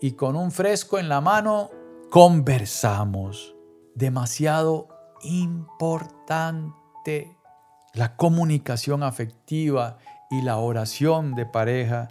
y 0.00 0.12
con 0.12 0.36
un 0.36 0.52
fresco 0.52 0.98
en 0.98 1.08
la 1.08 1.20
mano 1.20 1.70
conversamos. 2.12 3.54
Demasiado 3.94 4.88
importante. 5.22 7.38
La 7.94 8.16
comunicación 8.16 9.02
afectiva 9.02 9.96
y 10.30 10.42
la 10.42 10.58
oración 10.58 11.34
de 11.34 11.46
pareja 11.46 12.08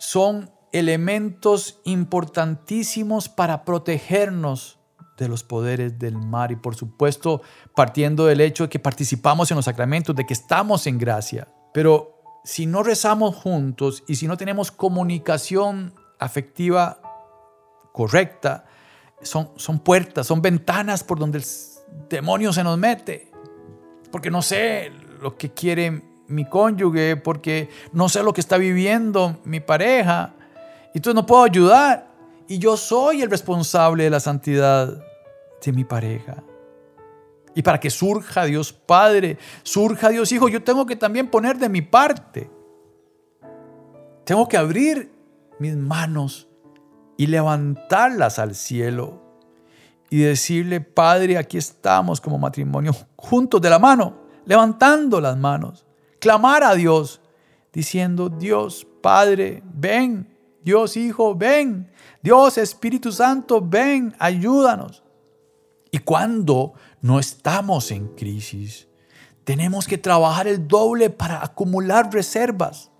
son 0.00 0.50
elementos 0.72 1.80
importantísimos 1.84 3.28
para 3.28 3.64
protegernos 3.64 4.80
de 5.16 5.28
los 5.28 5.44
poderes 5.44 6.00
del 6.00 6.18
mar 6.18 6.50
y 6.50 6.56
por 6.56 6.74
supuesto 6.74 7.40
partiendo 7.76 8.26
del 8.26 8.40
hecho 8.40 8.64
de 8.64 8.70
que 8.70 8.80
participamos 8.80 9.52
en 9.52 9.56
los 9.56 9.66
sacramentos, 9.66 10.16
de 10.16 10.26
que 10.26 10.34
estamos 10.34 10.88
en 10.88 10.98
gracia. 10.98 11.46
Pero 11.72 12.40
si 12.42 12.66
no 12.66 12.82
rezamos 12.82 13.36
juntos 13.36 14.02
y 14.08 14.16
si 14.16 14.26
no 14.26 14.36
tenemos 14.36 14.72
comunicación 14.72 15.94
afectiva 16.18 17.00
correcta, 17.92 18.64
son, 19.22 19.50
son 19.56 19.80
puertas, 19.80 20.26
son 20.26 20.42
ventanas 20.42 21.04
por 21.04 21.18
donde 21.18 21.38
el 21.38 21.44
demonio 22.08 22.52
se 22.52 22.62
nos 22.64 22.78
mete. 22.78 23.30
Porque 24.10 24.30
no 24.30 24.42
sé 24.42 24.92
lo 25.20 25.36
que 25.36 25.50
quiere 25.50 26.02
mi 26.28 26.44
cónyuge, 26.44 27.16
porque 27.16 27.68
no 27.92 28.08
sé 28.08 28.22
lo 28.22 28.32
que 28.32 28.40
está 28.40 28.56
viviendo 28.56 29.38
mi 29.44 29.60
pareja. 29.60 30.34
Y 30.94 30.98
entonces 30.98 31.14
no 31.14 31.26
puedo 31.26 31.42
ayudar. 31.42 32.08
Y 32.46 32.58
yo 32.58 32.76
soy 32.76 33.22
el 33.22 33.30
responsable 33.30 34.04
de 34.04 34.10
la 34.10 34.20
santidad 34.20 35.04
de 35.64 35.72
mi 35.72 35.84
pareja. 35.84 36.42
Y 37.54 37.62
para 37.62 37.80
que 37.80 37.90
surja 37.90 38.44
Dios 38.44 38.72
Padre, 38.72 39.38
surja 39.62 40.10
Dios 40.10 40.30
Hijo, 40.32 40.48
yo 40.48 40.62
tengo 40.62 40.86
que 40.86 40.96
también 40.96 41.28
poner 41.28 41.58
de 41.58 41.68
mi 41.68 41.82
parte. 41.82 42.50
Tengo 44.24 44.46
que 44.46 44.56
abrir 44.56 45.10
mis 45.58 45.76
manos 45.76 46.47
y 47.18 47.26
levantarlas 47.26 48.38
al 48.38 48.54
cielo 48.54 49.20
y 50.08 50.18
decirle, 50.18 50.80
Padre, 50.80 51.36
aquí 51.36 51.58
estamos 51.58 52.20
como 52.20 52.38
matrimonio, 52.38 52.94
juntos 53.16 53.60
de 53.60 53.68
la 53.68 53.78
mano, 53.78 54.22
levantando 54.46 55.20
las 55.20 55.36
manos, 55.36 55.84
clamar 56.20 56.62
a 56.62 56.74
Dios, 56.74 57.20
diciendo, 57.72 58.30
Dios 58.30 58.86
Padre, 59.02 59.62
ven, 59.74 60.34
Dios 60.62 60.96
Hijo, 60.96 61.34
ven, 61.34 61.90
Dios 62.22 62.56
Espíritu 62.56 63.12
Santo, 63.12 63.60
ven, 63.60 64.14
ayúdanos. 64.18 65.02
Y 65.90 65.98
cuando 65.98 66.74
no 67.00 67.18
estamos 67.18 67.90
en 67.90 68.08
crisis, 68.14 68.86
tenemos 69.44 69.86
que 69.86 69.98
trabajar 69.98 70.46
el 70.46 70.68
doble 70.68 71.10
para 71.10 71.42
acumular 71.42 72.12
reservas. 72.12 72.90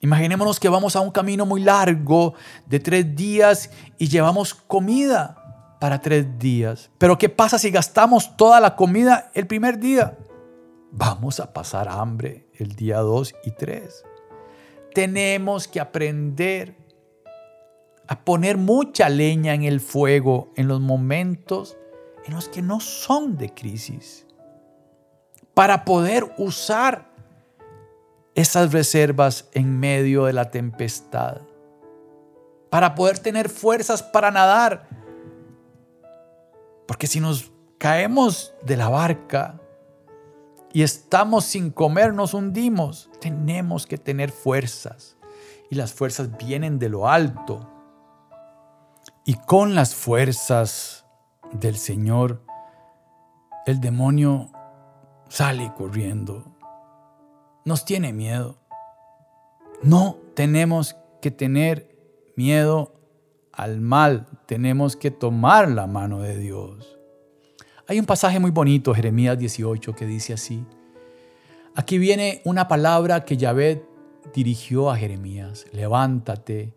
Imaginémonos 0.00 0.60
que 0.60 0.68
vamos 0.68 0.94
a 0.94 1.00
un 1.00 1.10
camino 1.10 1.44
muy 1.44 1.60
largo 1.60 2.34
de 2.66 2.78
tres 2.78 3.16
días 3.16 3.70
y 3.98 4.08
llevamos 4.08 4.54
comida 4.54 5.76
para 5.80 6.00
tres 6.00 6.38
días. 6.38 6.90
Pero 6.98 7.18
¿qué 7.18 7.28
pasa 7.28 7.58
si 7.58 7.70
gastamos 7.70 8.36
toda 8.36 8.60
la 8.60 8.76
comida 8.76 9.30
el 9.34 9.46
primer 9.46 9.78
día? 9.78 10.16
Vamos 10.92 11.40
a 11.40 11.52
pasar 11.52 11.88
hambre 11.88 12.46
el 12.54 12.76
día 12.76 12.98
dos 12.98 13.34
y 13.44 13.50
tres. 13.50 14.04
Tenemos 14.94 15.66
que 15.66 15.80
aprender 15.80 16.76
a 18.06 18.24
poner 18.24 18.56
mucha 18.56 19.08
leña 19.08 19.52
en 19.54 19.64
el 19.64 19.80
fuego 19.80 20.52
en 20.56 20.68
los 20.68 20.80
momentos 20.80 21.76
en 22.24 22.34
los 22.34 22.48
que 22.48 22.62
no 22.62 22.78
son 22.80 23.36
de 23.36 23.54
crisis, 23.54 24.26
para 25.54 25.84
poder 25.84 26.34
usar 26.36 27.07
esas 28.38 28.70
reservas 28.70 29.48
en 29.52 29.80
medio 29.80 30.26
de 30.26 30.32
la 30.32 30.52
tempestad, 30.52 31.40
para 32.70 32.94
poder 32.94 33.18
tener 33.18 33.48
fuerzas 33.48 34.00
para 34.00 34.30
nadar. 34.30 34.86
Porque 36.86 37.08
si 37.08 37.18
nos 37.18 37.50
caemos 37.78 38.54
de 38.62 38.76
la 38.76 38.88
barca 38.88 39.60
y 40.72 40.82
estamos 40.82 41.46
sin 41.46 41.72
comer, 41.72 42.14
nos 42.14 42.32
hundimos. 42.32 43.10
Tenemos 43.20 43.86
que 43.86 43.98
tener 43.98 44.30
fuerzas. 44.30 45.16
Y 45.68 45.74
las 45.74 45.92
fuerzas 45.92 46.36
vienen 46.38 46.78
de 46.78 46.90
lo 46.90 47.08
alto. 47.08 47.68
Y 49.24 49.34
con 49.34 49.74
las 49.74 49.96
fuerzas 49.96 51.04
del 51.50 51.76
Señor, 51.76 52.44
el 53.66 53.80
demonio 53.80 54.52
sale 55.28 55.72
corriendo. 55.76 56.57
Nos 57.68 57.84
tiene 57.84 58.14
miedo. 58.14 58.56
No 59.82 60.16
tenemos 60.32 60.96
que 61.20 61.30
tener 61.30 61.94
miedo 62.34 62.94
al 63.52 63.82
mal, 63.82 64.26
tenemos 64.46 64.96
que 64.96 65.10
tomar 65.10 65.68
la 65.68 65.86
mano 65.86 66.20
de 66.20 66.38
Dios. 66.38 66.98
Hay 67.86 68.00
un 68.00 68.06
pasaje 68.06 68.40
muy 68.40 68.52
bonito, 68.52 68.94
Jeremías 68.94 69.38
18, 69.38 69.94
que 69.94 70.06
dice 70.06 70.32
así. 70.32 70.64
Aquí 71.74 71.98
viene 71.98 72.40
una 72.46 72.68
palabra 72.68 73.26
que 73.26 73.36
Yahvé 73.36 73.84
dirigió 74.32 74.90
a 74.90 74.96
Jeremías. 74.96 75.66
Levántate 75.70 76.72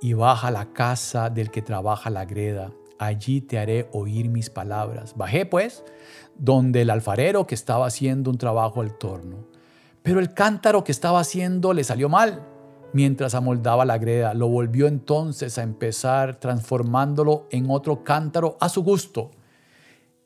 y 0.00 0.12
baja 0.12 0.46
a 0.46 0.52
la 0.52 0.72
casa 0.72 1.28
del 1.28 1.50
que 1.50 1.60
trabaja 1.60 2.08
la 2.08 2.24
greda. 2.24 2.70
Allí 3.00 3.40
te 3.40 3.58
haré 3.58 3.88
oír 3.92 4.28
mis 4.28 4.48
palabras. 4.48 5.16
Bajé 5.16 5.44
pues 5.44 5.82
donde 6.36 6.82
el 6.82 6.90
alfarero 6.90 7.48
que 7.48 7.56
estaba 7.56 7.86
haciendo 7.86 8.30
un 8.30 8.38
trabajo 8.38 8.80
al 8.80 8.96
torno. 8.96 9.55
Pero 10.06 10.20
el 10.20 10.34
cántaro 10.34 10.84
que 10.84 10.92
estaba 10.92 11.18
haciendo 11.18 11.72
le 11.72 11.82
salió 11.82 12.08
mal 12.08 12.46
mientras 12.92 13.34
amoldaba 13.34 13.84
la 13.84 13.98
greda. 13.98 14.34
Lo 14.34 14.46
volvió 14.46 14.86
entonces 14.86 15.58
a 15.58 15.64
empezar 15.64 16.36
transformándolo 16.36 17.48
en 17.50 17.68
otro 17.68 18.04
cántaro 18.04 18.56
a 18.60 18.68
su 18.68 18.84
gusto. 18.84 19.32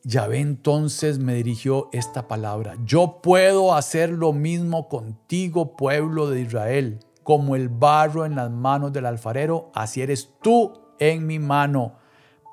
Yahvé 0.05 0.41
entonces 0.41 1.19
me 1.19 1.33
dirigió 1.33 1.89
esta 1.93 2.29
palabra. 2.29 2.77
Yo 2.85 3.21
puedo 3.23 3.75
hacer 3.75 4.11
lo 4.11 4.35
mismo 4.35 4.87
contigo, 4.91 5.79
pueblo 5.79 6.29
de 6.29 6.43
Israel 6.43 7.01
como 7.23 7.57
el 7.57 7.71
barro 7.71 8.27
en 8.27 8.35
las 8.35 8.51
manos 8.51 8.93
del 8.93 9.07
alfarero, 9.07 9.71
así 9.75 10.03
eres 10.03 10.35
tú 10.43 10.73
en 10.99 11.27
mi 11.27 11.39
mano. 11.39 11.95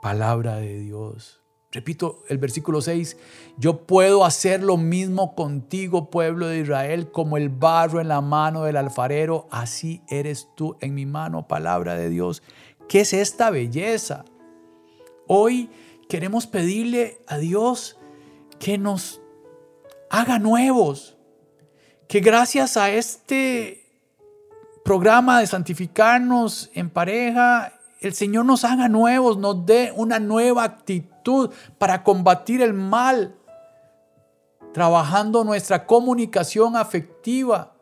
Palabra 0.02 0.58
de 0.58 0.80
Dios. 0.80 1.42
Repito 1.72 2.24
el 2.30 2.38
versículo 2.38 2.82
6, 2.82 3.18
yo 3.58 3.86
puedo 3.86 4.24
hacer 4.24 4.64
lo 4.64 4.78
mismo 4.78 5.36
contigo, 5.36 6.10
pueblo 6.10 6.48
de 6.48 6.60
Israel, 6.60 7.12
como 7.12 7.36
el 7.36 7.50
barro 7.50 8.00
en 8.00 8.08
la 8.08 8.22
mano 8.22 8.64
del 8.64 8.78
alfarero, 8.78 9.48
así 9.52 10.02
eres 10.08 10.48
tú 10.56 10.78
en 10.80 10.94
mi 10.94 11.06
mano, 11.06 11.46
palabra 11.50 11.96
de 11.96 12.10
Dios. 12.10 12.42
¿Qué 12.88 13.02
es 13.02 13.12
esta 13.12 13.50
belleza? 13.50 14.24
Hoy 15.28 15.70
queremos 16.08 16.48
pedirle 16.48 17.20
a 17.28 17.38
Dios 17.38 17.98
que 18.60 18.78
nos 18.78 19.20
haga 20.10 20.40
nuevos, 20.40 21.18
que 22.08 22.22
gracias 22.22 22.78
a 22.78 22.92
este 22.92 23.84
programa 24.86 25.42
de 25.42 25.48
santificarnos 25.48 26.72
en 26.74 26.90
pareja, 26.90 27.74
el 28.00 28.14
Señor 28.14 28.46
nos 28.46 28.64
haga 28.64 28.88
nuevos, 28.88 29.38
nos 29.38 29.66
dé 29.66 29.92
una 29.94 30.18
nueva 30.18 30.64
actitud 30.64 31.17
para 31.78 32.04
combatir 32.04 32.62
el 32.62 32.74
mal, 32.74 33.36
trabajando 34.74 35.44
nuestra 35.44 35.86
comunicación 35.86 36.76
afectiva 36.76 37.76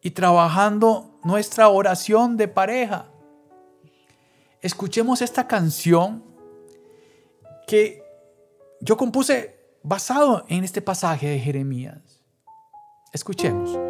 y 0.00 0.10
trabajando 0.10 1.18
nuestra 1.24 1.68
oración 1.68 2.36
de 2.36 2.48
pareja. 2.48 3.06
Escuchemos 4.60 5.22
esta 5.22 5.46
canción 5.46 6.24
que 7.66 8.02
yo 8.80 8.96
compuse 8.96 9.56
basado 9.82 10.44
en 10.48 10.64
este 10.64 10.82
pasaje 10.82 11.28
de 11.28 11.38
Jeremías. 11.38 12.22
Escuchemos. 13.12 13.85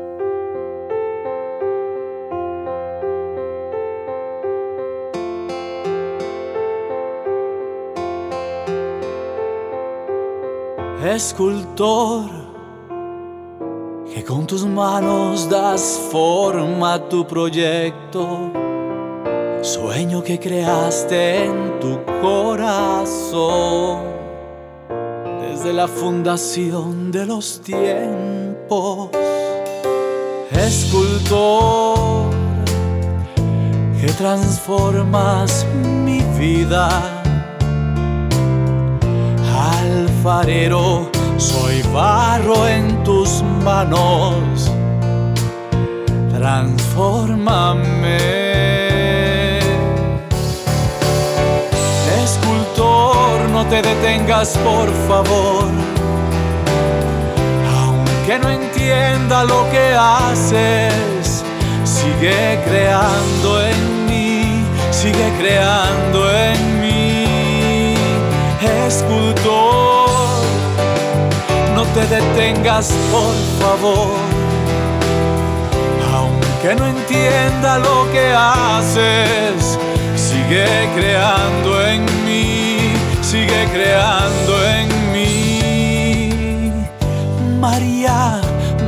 Escultor, 11.06 12.28
que 14.12 14.24
con 14.24 14.46
tus 14.46 14.64
manos 14.66 15.48
das 15.48 16.00
forma 16.10 16.94
a 16.94 17.08
tu 17.08 17.26
proyecto, 17.26 18.50
sueño 19.62 20.22
que 20.22 20.38
creaste 20.38 21.44
en 21.44 21.78
tu 21.80 21.98
corazón, 22.20 24.02
desde 25.40 25.72
la 25.72 25.86
fundación 25.86 27.12
de 27.12 27.26
los 27.26 27.60
tiempos, 27.60 29.10
escultor, 30.50 32.30
que 34.00 34.08
transformas 34.12 35.64
mi 36.04 36.20
vida 36.38 37.15
soy 41.38 41.82
barro 41.94 42.66
en 42.66 43.04
tus 43.04 43.44
manos, 43.62 44.72
transfórmame. 46.32 48.18
Escultor, 52.24 53.50
no 53.52 53.64
te 53.66 53.80
detengas 53.82 54.58
por 54.64 54.90
favor, 55.06 55.68
aunque 57.78 58.38
no 58.40 58.48
entienda 58.50 59.44
lo 59.44 59.70
que 59.70 59.94
haces, 59.94 61.44
sigue 61.84 62.60
creando 62.66 63.62
en 63.62 64.06
mí, 64.06 64.64
sigue 64.90 65.32
creando 65.38 66.32
en 66.32 66.80
mí, 66.80 67.94
escultor 68.88 69.65
te 71.96 72.06
detengas, 72.14 72.92
por 73.10 73.34
favor. 73.58 74.10
aunque 76.14 76.74
no 76.74 76.86
entienda 76.86 77.78
lo 77.78 78.10
que 78.12 78.34
haces, 78.34 79.78
sigue 80.14 80.66
creando 80.94 81.70
en 81.86 82.04
mí, 82.26 82.92
sigue 83.22 83.60
creando 83.72 84.52
en 84.74 84.88
mí. 85.14 86.70
María, 87.58 88.40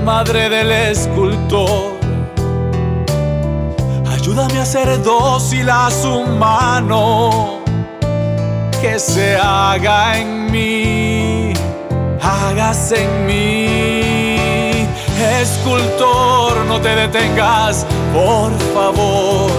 madre 0.05 0.51
del 0.51 0.71
escultor, 0.71 1.97
ayúdame 4.13 4.59
a 4.59 4.67
ser 4.67 5.03
dócil 5.03 5.71
a 5.71 5.91
su 5.91 6.25
mano, 6.25 7.61
que 8.83 8.99
se 8.99 9.37
haga 9.37 10.19
en 10.19 10.51
mí, 10.53 10.98
hágase 12.41 13.05
en 13.05 13.27
mí. 13.27 14.87
Escultor, 15.41 16.65
no 16.67 16.81
te 16.81 16.95
detengas, 16.95 17.87
por 18.13 18.53
favor. 18.75 19.51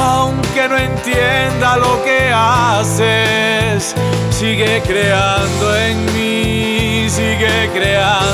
Aunque 0.00 0.68
no 0.68 0.76
entienda 0.76 1.76
lo 1.76 2.02
que 2.04 2.30
haces, 2.32 3.94
sigue 4.30 4.82
creando 4.86 5.76
en 5.76 6.04
mí, 6.14 7.08
sigue 7.08 7.70
creando 7.72 8.27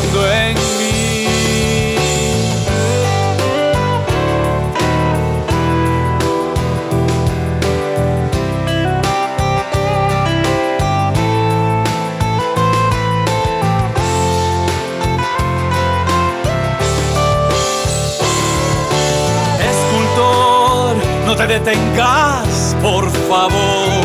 detengas, 21.64 22.76
por 22.82 23.10
favor. 23.28 24.04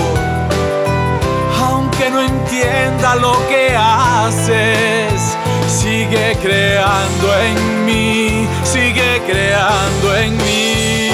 Aunque 1.62 2.10
no 2.10 2.22
entienda 2.22 3.16
lo 3.16 3.34
que 3.50 3.76
haces, 3.76 5.38
sigue 5.68 6.38
creando 6.42 7.28
en 7.42 7.86
mí, 7.86 8.48
sigue 8.64 9.22
creando 9.28 10.16
en 10.16 10.38
mí. 10.38 11.10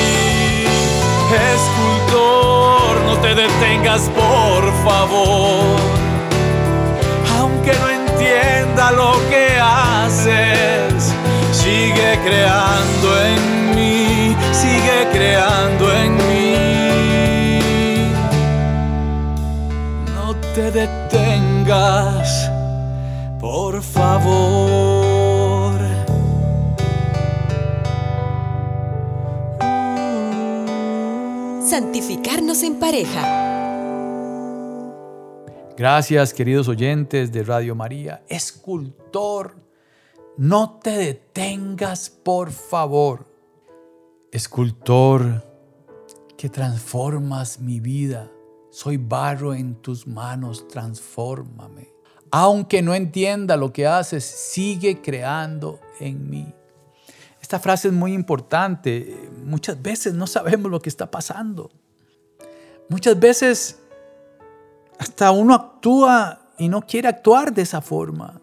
Escultor, 1.55 3.01
no 3.05 3.17
te 3.17 3.33
detengas, 3.33 4.03
por 4.09 4.63
favor. 4.83 5.79
Aunque 7.39 7.73
no 7.73 7.89
entienda 7.89 8.91
lo 8.91 9.13
que 9.29 9.57
haces, 9.59 11.11
sigue 11.51 12.19
creando 12.23 13.07
en 13.25 13.75
mí, 13.75 14.35
sigue 14.51 15.07
creando 15.11 15.91
en 15.91 15.93
mí. 15.93 15.94
Te 20.55 20.71
detengas, 20.71 22.49
por 23.41 23.81
favor. 23.81 25.75
Santificarnos 31.61 32.63
en 32.63 32.79
pareja. 32.79 33.43
Gracias, 35.75 36.33
queridos 36.33 36.69
oyentes 36.69 37.33
de 37.33 37.43
Radio 37.43 37.75
María. 37.75 38.23
Escultor, 38.29 39.57
no 40.37 40.79
te 40.79 40.91
detengas, 40.91 42.09
por 42.09 42.51
favor. 42.51 43.25
Escultor, 44.31 45.43
que 46.37 46.47
transformas 46.47 47.59
mi 47.59 47.81
vida. 47.81 48.31
Soy 48.75 48.97
barro 48.97 49.53
en 49.53 49.75
tus 49.75 50.05
manos, 50.05 50.67
transfórmame. 50.67 51.93
Aunque 52.29 52.81
no 52.81 52.93
entienda 52.93 53.55
lo 53.55 53.71
que 53.71 53.87
haces, 53.87 54.25
sigue 54.25 55.01
creando 55.01 55.79
en 56.01 56.29
mí. 56.29 56.53
Esta 57.41 57.57
frase 57.57 57.87
es 57.87 57.93
muy 57.93 58.11
importante. 58.11 59.29
Muchas 59.45 59.81
veces 59.81 60.13
no 60.13 60.27
sabemos 60.27 60.69
lo 60.69 60.81
que 60.81 60.89
está 60.89 61.09
pasando. 61.09 61.71
Muchas 62.89 63.17
veces 63.17 63.79
hasta 64.99 65.31
uno 65.31 65.53
actúa 65.53 66.51
y 66.57 66.67
no 66.67 66.81
quiere 66.81 67.07
actuar 67.07 67.53
de 67.53 67.61
esa 67.61 67.79
forma. 67.79 68.41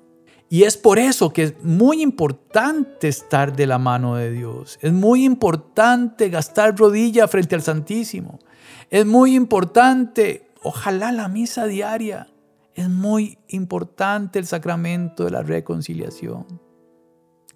Y 0.48 0.62
es 0.62 0.78
por 0.78 0.98
eso 0.98 1.30
que 1.30 1.42
es 1.42 1.62
muy 1.62 2.00
importante 2.00 3.06
estar 3.06 3.54
de 3.54 3.66
la 3.66 3.76
mano 3.76 4.16
de 4.16 4.30
Dios. 4.30 4.78
Es 4.80 4.94
muy 4.94 5.26
importante 5.26 6.30
gastar 6.30 6.74
rodilla 6.74 7.28
frente 7.28 7.54
al 7.54 7.60
Santísimo. 7.60 8.38
Es 8.92 9.06
muy 9.06 9.34
importante, 9.36 10.50
ojalá 10.62 11.12
la 11.12 11.26
misa 11.26 11.64
diaria. 11.64 12.28
Es 12.74 12.90
muy 12.90 13.38
importante 13.48 14.38
el 14.38 14.44
sacramento 14.44 15.24
de 15.24 15.30
la 15.30 15.42
reconciliación. 15.42 16.60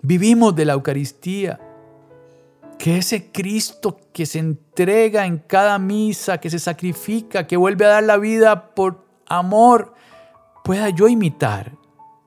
Vivimos 0.01 0.57
de 0.57 0.65
la 0.65 0.73
Eucaristía. 0.73 1.61
Que 2.79 2.97
ese 2.97 3.31
Cristo 3.33 3.99
que 4.15 4.25
se 4.25 4.39
entrega 4.39 5.27
en 5.27 5.37
cada 5.37 5.79
misa, 5.79 6.39
que 6.39 6.49
se 6.49 6.59
sacrifica, 6.59 7.47
que 7.47 7.59
vuelve 7.59 7.85
a 7.85 7.89
dar 7.89 8.05
la 8.05 8.17
vida 8.17 8.75
por 8.75 9.05
amor, 9.27 9.93
pueda 10.65 10.89
yo 10.89 11.07
imitar 11.07 11.73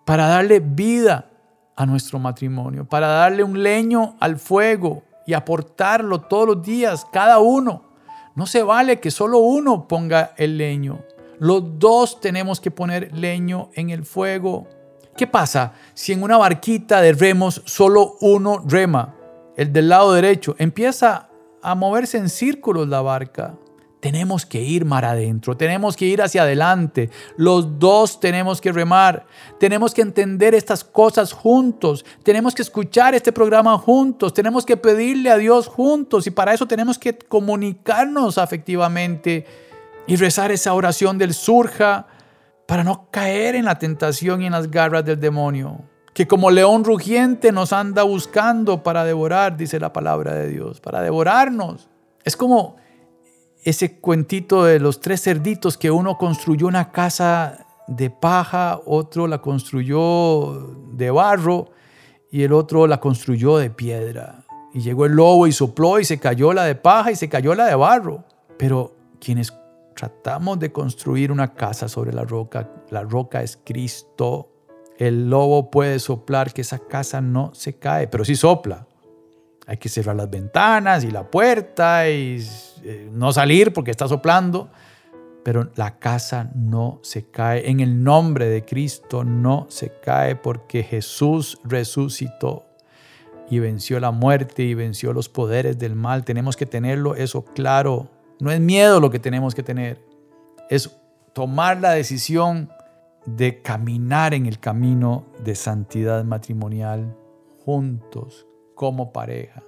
para 0.05 0.27
darle 0.27 0.59
vida 0.59 1.31
a 1.75 1.87
nuestro 1.87 2.19
matrimonio, 2.19 2.85
para 2.85 3.07
darle 3.07 3.43
un 3.43 3.63
leño 3.63 4.17
al 4.19 4.37
fuego 4.37 5.01
y 5.25 5.33
aportarlo 5.33 6.21
todos 6.21 6.47
los 6.47 6.61
días, 6.61 7.07
cada 7.11 7.39
uno. 7.39 7.88
No 8.35 8.45
se 8.45 8.63
vale 8.63 8.99
que 8.99 9.11
solo 9.11 9.39
uno 9.39 9.87
ponga 9.87 10.33
el 10.37 10.57
leño. 10.57 10.99
Los 11.39 11.79
dos 11.79 12.19
tenemos 12.19 12.59
que 12.59 12.71
poner 12.71 13.13
leño 13.13 13.69
en 13.73 13.89
el 13.89 14.05
fuego. 14.05 14.67
¿Qué 15.15 15.27
pasa 15.27 15.73
si 15.93 16.13
en 16.13 16.23
una 16.23 16.37
barquita 16.37 17.01
de 17.01 17.13
remos 17.13 17.61
solo 17.65 18.15
uno 18.21 18.63
rema? 18.65 19.15
El 19.57 19.73
del 19.73 19.89
lado 19.89 20.13
derecho 20.13 20.55
empieza 20.57 21.29
a 21.61 21.75
moverse 21.75 22.17
en 22.17 22.29
círculos 22.29 22.87
la 22.87 23.01
barca. 23.01 23.57
Tenemos 23.99 24.45
que 24.45 24.61
ir 24.61 24.85
mar 24.85 25.03
adentro, 25.03 25.57
tenemos 25.57 25.97
que 25.97 26.05
ir 26.05 26.21
hacia 26.21 26.43
adelante. 26.43 27.09
Los 27.35 27.79
dos 27.79 28.21
tenemos 28.21 28.61
que 28.61 28.71
remar, 28.71 29.25
tenemos 29.59 29.93
que 29.93 30.01
entender 30.01 30.55
estas 30.55 30.85
cosas 30.85 31.33
juntos, 31.33 32.05
tenemos 32.23 32.55
que 32.55 32.61
escuchar 32.61 33.13
este 33.13 33.33
programa 33.33 33.77
juntos, 33.77 34.33
tenemos 34.33 34.65
que 34.65 34.77
pedirle 34.77 35.29
a 35.29 35.37
Dios 35.37 35.67
juntos 35.67 36.27
y 36.27 36.31
para 36.31 36.53
eso 36.53 36.65
tenemos 36.65 36.97
que 36.97 37.17
comunicarnos 37.17 38.37
afectivamente 38.37 39.45
y 40.07 40.15
rezar 40.15 40.51
esa 40.51 40.73
oración 40.73 41.17
del 41.17 41.33
surja 41.33 42.07
para 42.65 42.85
no 42.85 43.09
caer 43.11 43.55
en 43.55 43.65
la 43.65 43.79
tentación 43.79 44.41
y 44.41 44.45
en 44.45 44.53
las 44.53 44.71
garras 44.71 45.03
del 45.03 45.19
demonio, 45.19 45.81
que 46.13 46.25
como 46.25 46.51
león 46.51 46.85
rugiente 46.85 47.51
nos 47.51 47.73
anda 47.73 48.03
buscando 48.03 48.81
para 48.81 49.03
devorar, 49.03 49.57
dice 49.57 49.77
la 49.77 49.91
palabra 49.91 50.35
de 50.35 50.47
Dios, 50.47 50.79
para 50.79 51.01
devorarnos. 51.01 51.89
Es 52.23 52.37
como 52.37 52.77
ese 53.63 53.99
cuentito 53.99 54.63
de 54.63 54.79
los 54.79 54.99
tres 54.99 55.21
cerditos 55.21 55.77
que 55.77 55.91
uno 55.91 56.17
construyó 56.17 56.67
una 56.67 56.91
casa 56.91 57.65
de 57.87 58.09
paja, 58.09 58.79
otro 58.85 59.27
la 59.27 59.39
construyó 59.39 60.75
de 60.93 61.11
barro 61.11 61.71
y 62.31 62.43
el 62.43 62.53
otro 62.53 62.87
la 62.87 62.99
construyó 62.99 63.57
de 63.57 63.69
piedra. 63.69 64.45
Y 64.73 64.81
llegó 64.81 65.05
el 65.05 65.13
lobo 65.13 65.47
y 65.47 65.51
sopló 65.51 65.99
y 65.99 66.05
se 66.05 66.19
cayó 66.19 66.53
la 66.53 66.63
de 66.63 66.75
paja 66.75 67.11
y 67.11 67.15
se 67.15 67.27
cayó 67.27 67.55
la 67.55 67.65
de 67.65 67.75
barro. 67.75 68.23
Pero 68.57 68.95
quienes 69.19 69.53
tratamos 69.95 70.59
de 70.59 70.71
construir 70.71 71.31
una 71.31 71.53
casa 71.53 71.89
sobre 71.89 72.13
la 72.13 72.23
roca, 72.23 72.69
la 72.91 73.01
roca 73.01 73.41
es 73.41 73.59
Cristo. 73.65 74.51
El 74.97 75.29
lobo 75.29 75.71
puede 75.71 75.99
soplar 75.99 76.53
que 76.53 76.61
esa 76.61 76.79
casa 76.79 77.19
no 77.21 77.51
se 77.53 77.77
cae, 77.77 78.07
pero 78.07 78.23
sí 78.23 78.35
sopla. 78.35 78.87
Hay 79.69 79.77
que 79.77 79.87
cerrar 79.87 80.15
las 80.15 80.31
ventanas 80.31 81.03
y 81.03 81.11
la 81.11 81.29
puerta 81.29 82.09
y 82.09 82.43
eh, 82.83 83.07
no 83.13 83.31
salir 83.31 83.71
porque 83.71 83.91
está 83.91 84.07
soplando. 84.07 84.67
Pero 85.43 85.69
la 85.75 85.99
casa 85.99 86.49
no 86.55 86.99
se 87.03 87.29
cae. 87.29 87.69
En 87.69 87.79
el 87.79 88.03
nombre 88.03 88.49
de 88.49 88.65
Cristo 88.65 89.23
no 89.23 89.67
se 89.69 89.91
cae 90.03 90.35
porque 90.35 90.81
Jesús 90.81 91.59
resucitó 91.63 92.65
y 93.47 93.59
venció 93.59 93.99
la 93.99 94.09
muerte 94.09 94.63
y 94.63 94.73
venció 94.73 95.13
los 95.13 95.29
poderes 95.29 95.77
del 95.77 95.93
mal. 95.93 96.25
Tenemos 96.25 96.57
que 96.57 96.65
tenerlo 96.65 97.13
eso 97.13 97.45
claro. 97.45 98.09
No 98.39 98.49
es 98.49 98.59
miedo 98.59 98.99
lo 98.99 99.11
que 99.11 99.19
tenemos 99.19 99.53
que 99.53 99.61
tener. 99.61 100.01
Es 100.71 100.97
tomar 101.33 101.79
la 101.79 101.91
decisión 101.91 102.71
de 103.27 103.61
caminar 103.61 104.33
en 104.33 104.47
el 104.47 104.59
camino 104.59 105.27
de 105.43 105.53
santidad 105.53 106.23
matrimonial 106.23 107.15
juntos 107.63 108.47
como 108.79 109.11
pareja. 109.11 109.61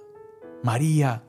María, 0.64 1.22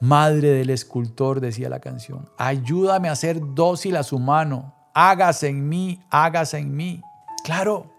madre 0.00 0.52
del 0.52 0.70
escultor, 0.70 1.40
decía 1.40 1.68
la 1.68 1.80
canción, 1.80 2.30
ayúdame 2.38 3.10
a 3.10 3.14
ser 3.14 3.38
dócil 3.54 3.98
a 3.98 4.04
su 4.04 4.18
mano, 4.18 4.74
hágase 4.94 5.48
en 5.48 5.68
mí, 5.68 6.00
hágase 6.08 6.56
en 6.56 6.74
mí. 6.74 7.02
Claro, 7.44 7.92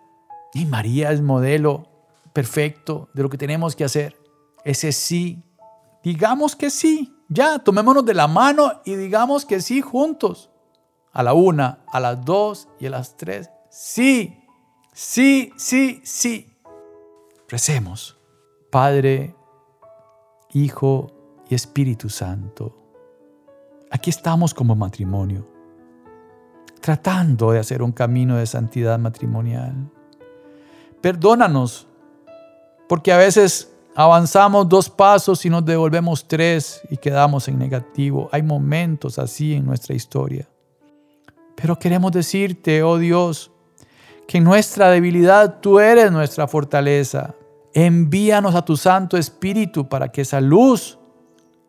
y 0.55 0.65
María 0.65 1.11
es 1.11 1.21
modelo 1.21 1.87
perfecto 2.33 3.09
de 3.13 3.21
lo 3.21 3.29
que 3.29 3.37
tenemos 3.37 3.75
que 3.75 3.83
hacer. 3.83 4.17
Ese 4.65 4.91
sí 4.91 5.43
digamos 6.03 6.55
que 6.55 6.71
sí. 6.71 7.13
Ya, 7.29 7.59
tomémonos 7.59 8.05
de 8.05 8.15
la 8.15 8.27
mano 8.27 8.81
y 8.85 8.95
digamos 8.95 9.45
que 9.45 9.61
sí 9.61 9.81
juntos. 9.81 10.49
A 11.13 11.21
la 11.21 11.33
una, 11.33 11.83
a 11.91 11.99
las 11.99 12.25
dos 12.25 12.69
y 12.79 12.87
a 12.87 12.89
las 12.89 13.17
tres. 13.17 13.51
Sí, 13.69 14.43
sí, 14.93 15.51
sí, 15.57 16.01
sí. 16.03 16.57
Recemos. 17.47 18.16
Padre, 18.69 19.33
Hijo 20.53 21.07
y 21.49 21.55
Espíritu 21.55 22.09
Santo. 22.09 22.75
Aquí 23.89 24.09
estamos 24.09 24.53
como 24.53 24.75
matrimonio, 24.75 25.47
tratando 26.81 27.51
de 27.51 27.59
hacer 27.59 27.81
un 27.81 27.93
camino 27.93 28.35
de 28.35 28.45
santidad 28.45 28.99
matrimonial. 28.99 29.89
Perdónanos, 30.99 31.87
porque 32.89 33.13
a 33.13 33.17
veces 33.17 33.73
avanzamos 33.95 34.67
dos 34.67 34.89
pasos 34.89 35.45
y 35.45 35.49
nos 35.49 35.63
devolvemos 35.63 36.27
tres 36.27 36.81
y 36.89 36.97
quedamos 36.97 37.47
en 37.47 37.57
negativo. 37.57 38.27
Hay 38.33 38.43
momentos 38.43 39.17
así 39.17 39.53
en 39.53 39.65
nuestra 39.65 39.95
historia. 39.95 40.49
Pero 41.55 41.79
queremos 41.79 42.11
decirte, 42.11 42.83
oh 42.83 42.97
Dios, 42.97 43.49
que 44.27 44.39
en 44.39 44.43
nuestra 44.43 44.89
debilidad 44.89 45.61
tú 45.61 45.79
eres 45.79 46.11
nuestra 46.11 46.47
fortaleza. 46.47 47.33
Envíanos 47.79 48.55
a 48.55 48.65
tu 48.65 48.75
Santo 48.75 49.17
Espíritu 49.17 49.87
para 49.87 50.11
que 50.11 50.21
esa 50.21 50.41
luz 50.41 50.97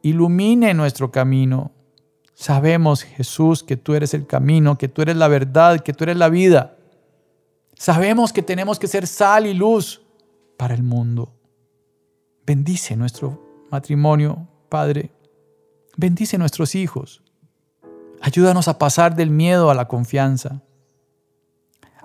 ilumine 0.00 0.72
nuestro 0.72 1.10
camino. 1.10 1.70
Sabemos, 2.32 3.02
Jesús, 3.02 3.62
que 3.62 3.76
tú 3.76 3.92
eres 3.92 4.14
el 4.14 4.26
camino, 4.26 4.78
que 4.78 4.88
tú 4.88 5.02
eres 5.02 5.16
la 5.16 5.28
verdad, 5.28 5.80
que 5.80 5.92
tú 5.92 6.04
eres 6.04 6.16
la 6.16 6.30
vida. 6.30 6.78
Sabemos 7.74 8.32
que 8.32 8.40
tenemos 8.40 8.78
que 8.78 8.88
ser 8.88 9.06
sal 9.06 9.46
y 9.46 9.52
luz 9.52 10.00
para 10.56 10.72
el 10.72 10.82
mundo. 10.82 11.34
Bendice 12.46 12.96
nuestro 12.96 13.66
matrimonio, 13.70 14.48
Padre. 14.70 15.10
Bendice 15.98 16.38
nuestros 16.38 16.74
hijos. 16.74 17.22
Ayúdanos 18.22 18.66
a 18.66 18.78
pasar 18.78 19.14
del 19.14 19.28
miedo 19.28 19.70
a 19.70 19.74
la 19.74 19.88
confianza. 19.88 20.62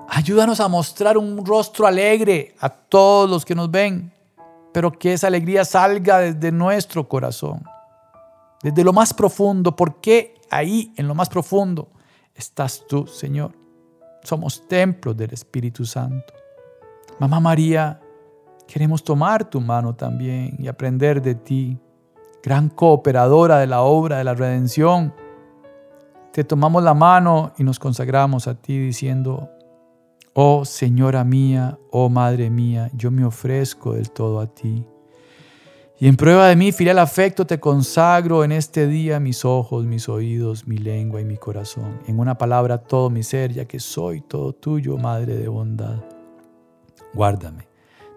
Ayúdanos 0.10 0.60
a 0.60 0.68
mostrar 0.68 1.18
un 1.18 1.46
rostro 1.46 1.88
alegre 1.88 2.56
a 2.60 2.70
todos 2.70 3.30
los 3.30 3.46
que 3.46 3.56
nos 3.56 3.72
ven, 3.72 4.12
pero 4.74 4.92
que 4.92 5.14
esa 5.14 5.28
alegría 5.28 5.66
salga 5.66 6.20
desde 6.20 6.52
nuestro 6.52 7.08
corazón, 7.08 7.64
desde 8.62 8.84
lo 8.84 8.94
más 8.94 9.14
profundo, 9.14 9.76
porque 9.76 10.36
ahí, 10.50 10.94
en 10.98 11.08
lo 11.08 11.16
más 11.16 11.30
profundo, 11.30 11.90
estás 12.36 12.86
tú, 12.88 13.08
Señor. 13.08 13.54
Somos 14.24 14.68
templos 14.68 15.16
del 15.18 15.34
Espíritu 15.34 15.86
Santo. 15.86 16.34
Mamá 17.20 17.40
María, 17.40 18.00
queremos 18.68 19.04
tomar 19.04 19.50
tu 19.50 19.62
mano 19.62 19.96
también 19.96 20.56
y 20.60 20.68
aprender 20.68 21.22
de 21.22 21.36
ti, 21.36 21.78
gran 22.42 22.70
cooperadora 22.70 23.60
de 23.60 23.68
la 23.68 23.82
obra 23.82 24.18
de 24.18 24.24
la 24.24 24.34
redención. 24.34 25.14
Te 26.32 26.44
tomamos 26.44 26.84
la 26.84 26.94
mano 26.94 27.54
y 27.58 27.64
nos 27.64 27.80
consagramos 27.80 28.48
a 28.48 28.56
ti 28.56 28.78
diciendo, 28.78 29.50
oh 30.34 30.66
Señora 30.66 31.24
mía, 31.24 31.80
oh 31.92 32.10
Madre 32.10 32.50
mía, 32.50 32.90
yo 32.94 33.12
me 33.12 33.24
ofrezco 33.26 33.94
del 33.94 34.12
todo 34.12 34.40
a 34.40 34.48
ti. 34.48 34.86
Y 36.00 36.08
en 36.08 36.18
prueba 36.18 36.48
de 36.48 36.56
mi 36.56 36.72
filial 36.72 37.00
afecto 37.00 37.46
te 37.46 37.60
consagro 37.60 38.44
en 38.44 38.52
este 38.52 38.88
día 38.88 39.20
mis 39.20 39.46
ojos, 39.46 39.86
mis 39.86 40.10
oídos, 40.10 40.68
mi 40.68 40.78
lengua 40.78 41.22
y 41.22 41.26
mi 41.26 41.38
corazón. 41.38 42.02
En 42.08 42.20
una 42.20 42.38
palabra 42.38 42.80
todo 42.80 43.10
mi 43.10 43.24
ser, 43.24 43.54
ya 43.54 43.66
que 43.66 43.80
soy 43.80 44.22
todo 44.22 44.54
tuyo, 44.54 44.98
Madre 44.98 45.38
de 45.38 45.48
bondad. 45.48 46.04
Guárdame, 47.14 47.68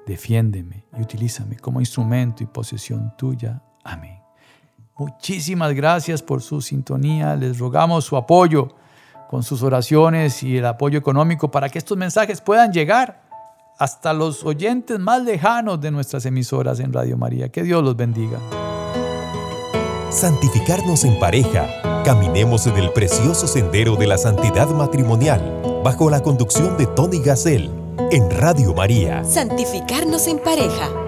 defiéndeme 0.07 0.87
y 0.99 1.03
utilízame 1.03 1.57
como 1.57 1.81
instrumento 1.81 2.43
y 2.43 2.47
posesión 2.47 3.13
tuya. 3.17 3.63
Amén. 3.85 4.19
Muchísimas 4.99 5.75
gracias 5.75 6.23
por 6.23 6.41
su 6.41 6.63
sintonía. 6.63 7.37
Les 7.37 7.59
rogamos 7.59 8.05
su 8.07 8.17
apoyo 8.17 8.75
con 9.29 9.43
sus 9.43 9.63
oraciones 9.63 10.43
y 10.43 10.59
el 10.59 10.67
apoyo 10.67 10.99
económico 10.99 11.51
para 11.51 11.69
que 11.69 11.79
estos 11.79 11.97
mensajes 11.97 12.41
puedan 12.41 12.73
llegar 12.73 13.21
hasta 13.79 14.13
los 14.13 14.45
oyentes 14.45 14.99
más 14.99 15.23
lejanos 15.23 15.81
de 15.81 15.91
nuestras 15.91 16.25
emisoras 16.27 16.81
en 16.81 16.93
Radio 16.93 17.17
María. 17.17 17.51
Que 17.51 17.63
Dios 17.63 17.83
los 17.83 17.97
bendiga. 17.97 18.39
Santificarnos 20.11 21.05
en 21.05 21.19
pareja. 21.19 22.03
Caminemos 22.05 22.67
en 22.67 22.77
el 22.77 22.91
precioso 22.93 23.47
sendero 23.47 23.97
de 23.97 24.07
la 24.07 24.17
santidad 24.17 24.69
matrimonial 24.69 25.81
bajo 25.85 26.09
la 26.09 26.23
conducción 26.23 26.77
de 26.77 26.87
Tony 26.87 27.21
Gassel 27.21 27.71
en 28.11 28.31
Radio 28.31 28.73
María. 28.75 29.25
Santificarnos 29.25 30.27
en 30.27 30.39
pareja. 30.39 31.06